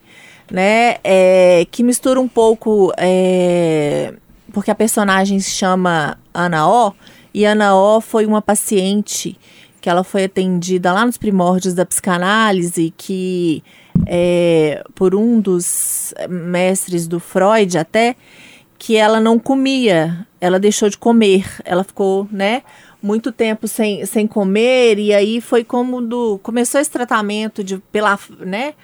né? 0.51 0.97
É, 1.05 1.66
que 1.71 1.83
mistura 1.83 2.19
um 2.19 2.27
pouco, 2.27 2.90
é, 2.97 4.14
porque 4.51 4.71
a 4.71 4.75
personagem 4.75 5.38
se 5.40 5.51
chama 5.51 6.19
Ana 6.33 6.66
O, 6.66 6.95
e 7.35 7.45
Ana 7.45 7.77
O 7.77 8.01
foi 8.01 8.25
uma 8.25 8.40
paciente 8.40 9.38
que 9.79 9.90
ela 9.90 10.03
foi 10.03 10.25
atendida 10.25 10.90
lá 10.90 11.05
nos 11.05 11.19
primórdios 11.19 11.75
da 11.75 11.85
psicanálise, 11.85 12.95
que 12.97 13.62
é, 14.07 14.83
por 14.95 15.14
um 15.14 15.38
dos 15.38 16.14
mestres 16.31 17.07
do 17.07 17.21
Freud 17.21 17.77
até, 17.77 18.16
que 18.79 18.97
ela 18.97 19.21
não 19.21 19.39
comia, 19.39 20.27
ela 20.41 20.59
deixou 20.59 20.89
de 20.89 20.99
comer, 20.99 21.45
ela 21.65 21.83
ficou, 21.83 22.29
né, 22.31 22.62
muito 23.03 23.31
tempo 23.31 23.69
sem, 23.69 24.05
sem 24.05 24.27
comer 24.27 24.99
e 24.99 25.15
aí 25.15 25.41
foi 25.41 25.62
como 25.62 26.01
do 26.01 26.39
começou 26.43 26.81
esse 26.81 26.91
tratamento 26.91 27.62
de 27.62 27.79
pela, 27.93 28.19
né, 28.41 28.75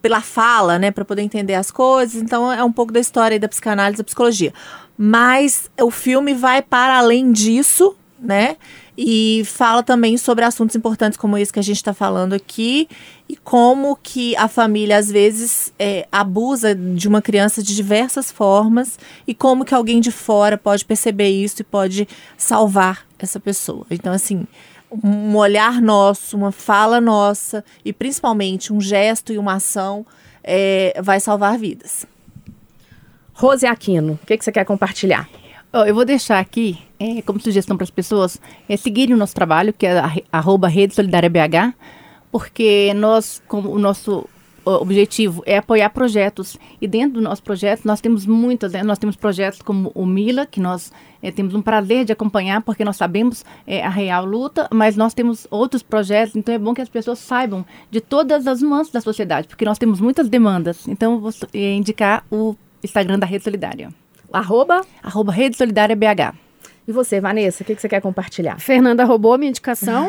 pela 0.00 0.20
fala, 0.20 0.78
né, 0.78 0.90
para 0.90 1.04
poder 1.04 1.22
entender 1.22 1.54
as 1.54 1.70
coisas. 1.70 2.20
Então 2.22 2.52
é 2.52 2.62
um 2.64 2.72
pouco 2.72 2.92
da 2.92 3.00
história 3.00 3.38
da 3.38 3.48
psicanálise, 3.48 3.98
da 3.98 4.04
psicologia. 4.04 4.52
Mas 4.96 5.70
o 5.80 5.90
filme 5.90 6.32
vai 6.32 6.62
para 6.62 6.98
além 6.98 7.32
disso, 7.32 7.94
né? 8.18 8.56
E 8.96 9.42
fala 9.44 9.82
também 9.82 10.16
sobre 10.16 10.44
assuntos 10.44 10.74
importantes 10.74 11.18
como 11.18 11.36
esse 11.36 11.52
que 11.52 11.58
a 11.58 11.62
gente 11.62 11.76
está 11.76 11.92
falando 11.92 12.32
aqui 12.32 12.88
e 13.28 13.36
como 13.36 13.96
que 14.02 14.34
a 14.36 14.48
família 14.48 14.96
às 14.96 15.10
vezes 15.10 15.72
é, 15.78 16.06
abusa 16.10 16.74
de 16.74 17.06
uma 17.06 17.20
criança 17.20 17.62
de 17.62 17.74
diversas 17.74 18.30
formas 18.30 18.98
e 19.26 19.34
como 19.34 19.64
que 19.64 19.74
alguém 19.74 20.00
de 20.00 20.10
fora 20.10 20.56
pode 20.56 20.84
perceber 20.84 21.28
isso 21.28 21.60
e 21.60 21.64
pode 21.64 22.08
salvar 22.36 23.06
essa 23.18 23.38
pessoa. 23.38 23.84
Então 23.90 24.12
assim, 24.12 24.46
um 24.90 25.36
olhar 25.36 25.82
nosso, 25.82 26.36
uma 26.36 26.52
fala 26.52 27.00
nossa 27.00 27.64
e 27.84 27.92
principalmente 27.92 28.72
um 28.72 28.80
gesto 28.80 29.32
e 29.32 29.38
uma 29.38 29.54
ação 29.54 30.06
é, 30.42 30.98
vai 31.02 31.20
salvar 31.20 31.58
vidas. 31.58 32.06
Rose 33.34 33.66
Aquino, 33.66 34.18
o 34.22 34.26
que, 34.26 34.38
que 34.38 34.44
você 34.44 34.52
quer 34.52 34.64
compartilhar? 34.64 35.28
Eu 35.84 35.94
vou 35.94 36.04
deixar 36.04 36.38
aqui, 36.38 36.78
é, 36.98 37.20
como 37.22 37.40
sugestão 37.40 37.76
para 37.76 37.84
as 37.84 37.90
pessoas, 37.90 38.40
é 38.68 38.76
seguirem 38.76 39.14
o 39.14 39.18
nosso 39.18 39.34
trabalho, 39.34 39.72
que 39.72 39.86
é 39.86 39.98
a, 39.98 40.12
arroba 40.32 40.68
Rede 40.68 40.94
Solidária 40.94 41.28
BH, 41.28 41.74
porque 42.30 42.92
nós, 42.94 43.42
como 43.46 43.70
o 43.70 43.78
nosso 43.78 44.28
objetivo 44.66 45.42
é 45.46 45.58
apoiar 45.58 45.90
projetos 45.90 46.56
e 46.80 46.88
dentro 46.88 47.14
do 47.14 47.20
nosso 47.20 47.42
projeto 47.42 47.84
nós 47.84 48.00
temos 48.00 48.26
muitas, 48.26 48.72
né? 48.72 48.82
nós 48.82 48.98
temos 48.98 49.14
projetos 49.14 49.62
como 49.62 49.92
o 49.94 50.04
Mila 50.04 50.44
que 50.44 50.58
nós 50.58 50.92
é, 51.22 51.30
temos 51.30 51.54
um 51.54 51.62
prazer 51.62 52.04
de 52.04 52.12
acompanhar 52.12 52.60
porque 52.62 52.84
nós 52.84 52.96
sabemos 52.96 53.44
é, 53.64 53.84
a 53.84 53.88
real 53.88 54.24
luta, 54.24 54.68
mas 54.72 54.96
nós 54.96 55.14
temos 55.14 55.46
outros 55.50 55.82
projetos, 55.82 56.34
então 56.34 56.52
é 56.52 56.58
bom 56.58 56.74
que 56.74 56.82
as 56.82 56.88
pessoas 56.88 57.20
saibam 57.20 57.64
de 57.90 58.00
todas 58.00 58.46
as 58.46 58.60
nuances 58.60 58.92
da 58.92 59.00
sociedade, 59.00 59.46
porque 59.46 59.64
nós 59.64 59.78
temos 59.78 60.00
muitas 60.00 60.28
demandas. 60.28 60.88
Então 60.88 61.12
eu 61.12 61.20
vou 61.20 61.30
é, 61.54 61.74
indicar 61.74 62.24
o 62.30 62.56
Instagram 62.82 63.18
da 63.18 63.26
Rede 63.26 63.44
Solidária. 63.44 63.90
Arroba? 64.32 64.82
Arroba 65.02 65.32
Rede 65.32 65.56
Solidária 65.56 65.96
BH. 65.96 66.34
E 66.88 66.92
você, 66.92 67.20
Vanessa, 67.20 67.62
o 67.62 67.66
que, 67.66 67.74
que 67.74 67.80
você 67.80 67.88
quer 67.88 68.00
compartilhar? 68.00 68.60
Fernanda 68.60 69.04
roubou 69.04 69.34
a 69.34 69.38
minha 69.38 69.50
indicação. 69.50 70.08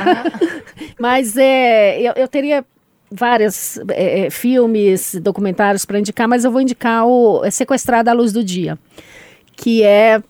Mas 1.00 1.36
é, 1.36 2.00
eu, 2.02 2.12
eu 2.16 2.28
teria 2.28 2.64
vários 3.10 3.78
é, 3.88 4.26
é, 4.26 4.30
filmes, 4.30 5.14
documentários 5.22 5.84
para 5.84 5.98
indicar, 5.98 6.28
mas 6.28 6.44
eu 6.44 6.52
vou 6.52 6.60
indicar 6.60 7.04
o 7.06 7.42
Sequestrada 7.50 8.10
à 8.10 8.14
Luz 8.14 8.32
do 8.32 8.44
Dia, 8.44 8.78
que 9.56 9.82
é 9.82 10.22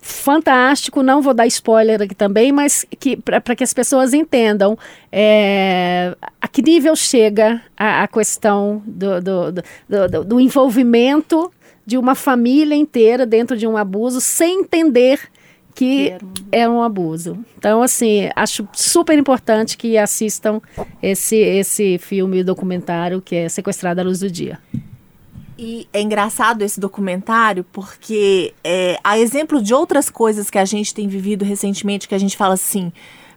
fantástico, 0.00 1.02
não 1.02 1.22
vou 1.22 1.32
dar 1.32 1.46
spoiler 1.46 2.02
aqui 2.02 2.14
também, 2.14 2.50
mas 2.50 2.84
que 2.98 3.16
para 3.16 3.54
que 3.54 3.62
as 3.62 3.72
pessoas 3.72 4.12
entendam 4.12 4.76
é, 5.12 6.16
a 6.40 6.48
que 6.48 6.60
nível 6.62 6.96
chega 6.96 7.62
a, 7.76 8.02
a 8.02 8.08
questão 8.08 8.82
do, 8.84 9.20
do, 9.20 9.52
do, 9.52 10.24
do, 10.24 10.40
envolvimento 10.40 11.52
de 11.86 11.96
uma 11.96 12.16
família 12.16 12.74
inteira 12.74 13.24
dentro 13.24 13.56
de 13.56 13.66
um 13.66 13.76
abuso 13.76 14.20
sem 14.20 14.60
entender 14.60 15.20
que 15.76 16.14
é 16.50 16.66
um 16.66 16.82
abuso. 16.82 17.38
Então, 17.58 17.82
assim, 17.82 18.30
acho 18.34 18.66
super 18.72 19.16
importante 19.16 19.76
que 19.76 19.98
assistam 19.98 20.60
esse, 21.02 21.36
esse 21.36 21.98
filme 21.98 22.42
documentário 22.42 23.20
que 23.20 23.36
é 23.36 23.48
Sequestrada 23.48 24.00
à 24.00 24.04
Luz 24.04 24.20
do 24.20 24.30
Dia. 24.30 24.58
E 25.58 25.86
é 25.92 26.00
engraçado 26.00 26.62
esse 26.62 26.80
documentário 26.80 27.64
porque, 27.72 28.54
é, 28.64 28.98
a 29.04 29.18
exemplo 29.18 29.62
de 29.62 29.72
outras 29.72 30.10
coisas 30.10 30.50
que 30.50 30.58
a 30.58 30.64
gente 30.64 30.94
tem 30.94 31.08
vivido 31.08 31.44
recentemente, 31.44 32.08
que 32.08 32.14
a 32.14 32.18
gente 32.18 32.36
fala 32.36 32.54
assim, 32.54 32.90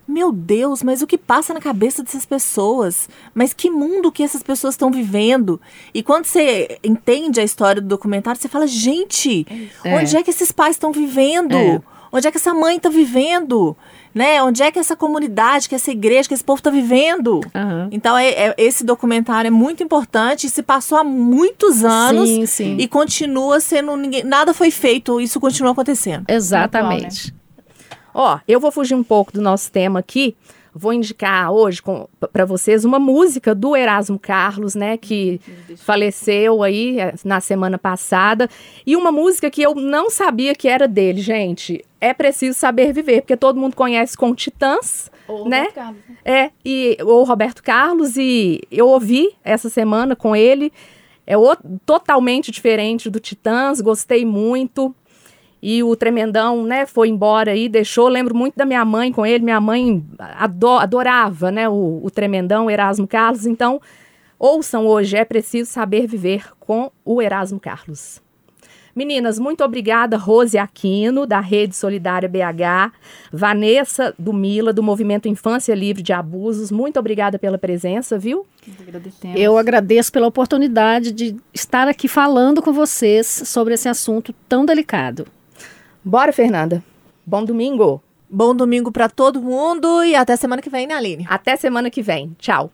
meu 0.09 0.31
Deus, 0.31 0.81
mas 0.81 1.01
o 1.03 1.07
que 1.07 1.17
passa 1.17 1.53
na 1.53 1.61
cabeça 1.61 2.01
dessas 2.01 2.25
pessoas? 2.25 3.07
Mas 3.33 3.53
que 3.53 3.69
mundo 3.69 4.11
que 4.11 4.23
essas 4.23 4.41
pessoas 4.41 4.73
estão 4.73 4.89
vivendo? 4.89 5.61
E 5.93 6.01
quando 6.01 6.25
você 6.25 6.79
entende 6.83 7.39
a 7.39 7.43
história 7.43 7.79
do 7.81 7.87
documentário, 7.87 8.41
você 8.41 8.47
fala, 8.47 8.65
gente, 8.65 9.45
é. 9.83 9.95
onde 9.95 10.17
é 10.17 10.23
que 10.23 10.31
esses 10.31 10.51
pais 10.51 10.75
estão 10.75 10.91
vivendo? 10.91 11.55
É. 11.55 11.81
Onde 12.11 12.27
é 12.27 12.31
que 12.31 12.37
essa 12.37 12.55
mãe 12.55 12.77
está 12.77 12.89
vivendo? 12.89 13.77
Né? 14.13 14.41
Onde 14.41 14.63
é 14.63 14.71
que 14.71 14.79
essa 14.79 14.95
comunidade, 14.95 15.69
que 15.69 15.75
essa 15.75 15.91
igreja, 15.91 16.27
que 16.27 16.33
esse 16.33 16.43
povo 16.43 16.59
está 16.59 16.71
vivendo? 16.71 17.35
Uhum. 17.53 17.89
Então, 17.91 18.17
é, 18.17 18.29
é, 18.29 18.55
esse 18.57 18.83
documentário 18.83 19.49
é 19.49 19.51
muito 19.51 19.83
importante. 19.83 20.49
Se 20.49 20.63
passou 20.63 20.97
há 20.97 21.03
muitos 21.03 21.85
anos 21.85 22.27
sim, 22.27 22.45
sim. 22.47 22.77
e 22.79 22.87
continua 22.87 23.59
sendo. 23.59 23.95
Ninguém, 23.95 24.23
nada 24.23 24.55
foi 24.55 24.71
feito, 24.71 25.21
isso 25.21 25.39
continua 25.39 25.71
acontecendo. 25.71 26.25
Exatamente. 26.27 27.31
Ó, 28.13 28.39
eu 28.47 28.59
vou 28.59 28.71
fugir 28.71 28.95
um 28.95 29.03
pouco 29.03 29.31
do 29.31 29.41
nosso 29.41 29.71
tema 29.71 29.99
aqui. 29.99 30.35
Vou 30.73 30.93
indicar 30.93 31.51
hoje 31.51 31.81
para 32.31 32.45
vocês 32.45 32.85
uma 32.85 32.99
música 32.99 33.55
do 33.55 33.75
Erasmo 33.75 34.19
Carlos, 34.19 34.75
né, 34.75 34.97
que 34.97 35.41
faleceu 35.77 36.61
aí 36.61 36.99
é, 36.99 37.15
na 37.25 37.41
semana 37.41 37.77
passada, 37.77 38.47
e 38.85 38.95
uma 38.95 39.11
música 39.11 39.49
que 39.49 39.63
eu 39.63 39.73
não 39.73 40.11
sabia 40.11 40.53
que 40.53 40.67
era 40.67 40.87
dele, 40.87 41.21
gente. 41.21 41.83
É 41.99 42.13
preciso 42.13 42.57
saber 42.57 42.93
viver, 42.93 43.21
porque 43.21 43.35
todo 43.35 43.59
mundo 43.59 43.75
conhece 43.75 44.15
com 44.15 44.33
Titãs, 44.33 45.11
ou 45.27 45.49
né? 45.49 45.67
Carlos. 45.71 46.01
Né? 46.07 46.15
É, 46.23 46.51
e 46.63 46.97
o 47.01 47.23
Roberto 47.23 47.63
Carlos 47.63 48.15
e 48.15 48.61
eu 48.71 48.87
ouvi 48.87 49.35
essa 49.43 49.69
semana 49.69 50.15
com 50.15 50.35
ele. 50.35 50.71
É 51.25 51.37
o, 51.37 51.55
totalmente 51.85 52.51
diferente 52.51 53.09
do 53.09 53.19
Titãs, 53.19 53.81
gostei 53.81 54.25
muito. 54.25 54.95
E 55.61 55.83
o 55.83 55.95
Tremendão, 55.95 56.63
né, 56.63 56.85
foi 56.85 57.09
embora 57.09 57.55
e 57.55 57.67
deixou. 57.67 58.07
Lembro 58.07 58.35
muito 58.35 58.55
da 58.55 58.65
minha 58.65 58.85
mãe 58.85 59.11
com 59.11 59.25
ele. 59.25 59.43
Minha 59.43 59.59
mãe 59.59 60.03
adorava, 60.17 61.51
né, 61.51 61.67
o, 61.67 61.99
o 62.01 62.09
Tremendão, 62.09 62.69
Erasmo 62.69 63.07
Carlos. 63.07 63.45
Então, 63.45 63.81
ouçam 64.37 64.85
hoje, 64.85 65.17
é 65.17 65.25
preciso 65.25 65.69
saber 65.69 66.07
viver 66.07 66.45
com 66.59 66.91
o 67.03 67.21
Erasmo 67.21 67.59
Carlos. 67.59 68.21
Meninas, 68.95 69.39
muito 69.39 69.63
obrigada, 69.63 70.17
Rose 70.17 70.57
Aquino, 70.57 71.25
da 71.25 71.39
Rede 71.39 71.75
Solidária 71.75 72.27
BH, 72.27 72.91
Vanessa 73.31 74.13
do 74.19 74.33
Mila, 74.33 74.73
do 74.73 74.83
Movimento 74.83 75.27
Infância 75.27 75.73
Livre 75.73 76.01
de 76.01 76.11
Abusos. 76.11 76.71
Muito 76.71 76.99
obrigada 76.99 77.39
pela 77.39 77.57
presença, 77.57 78.17
viu? 78.17 78.45
Eu 79.35 79.57
agradeço 79.57 80.11
pela 80.11 80.27
oportunidade 80.27 81.11
de 81.11 81.35
estar 81.53 81.87
aqui 81.87 82.07
falando 82.07 82.61
com 82.61 82.73
vocês 82.73 83.43
sobre 83.45 83.73
esse 83.75 83.87
assunto 83.87 84.33
tão 84.49 84.65
delicado. 84.65 85.25
Bora, 86.03 86.31
Fernanda. 86.31 86.83
Bom 87.25 87.43
domingo. 87.43 88.01
Bom 88.29 88.55
domingo 88.55 88.91
para 88.91 89.09
todo 89.09 89.41
mundo 89.41 90.03
e 90.03 90.15
até 90.15 90.35
semana 90.35 90.61
que 90.61 90.69
vem, 90.69 90.87
né, 90.87 90.93
Aline? 90.93 91.25
Até 91.29 91.55
semana 91.55 91.89
que 91.89 92.01
vem. 92.01 92.35
Tchau. 92.39 92.71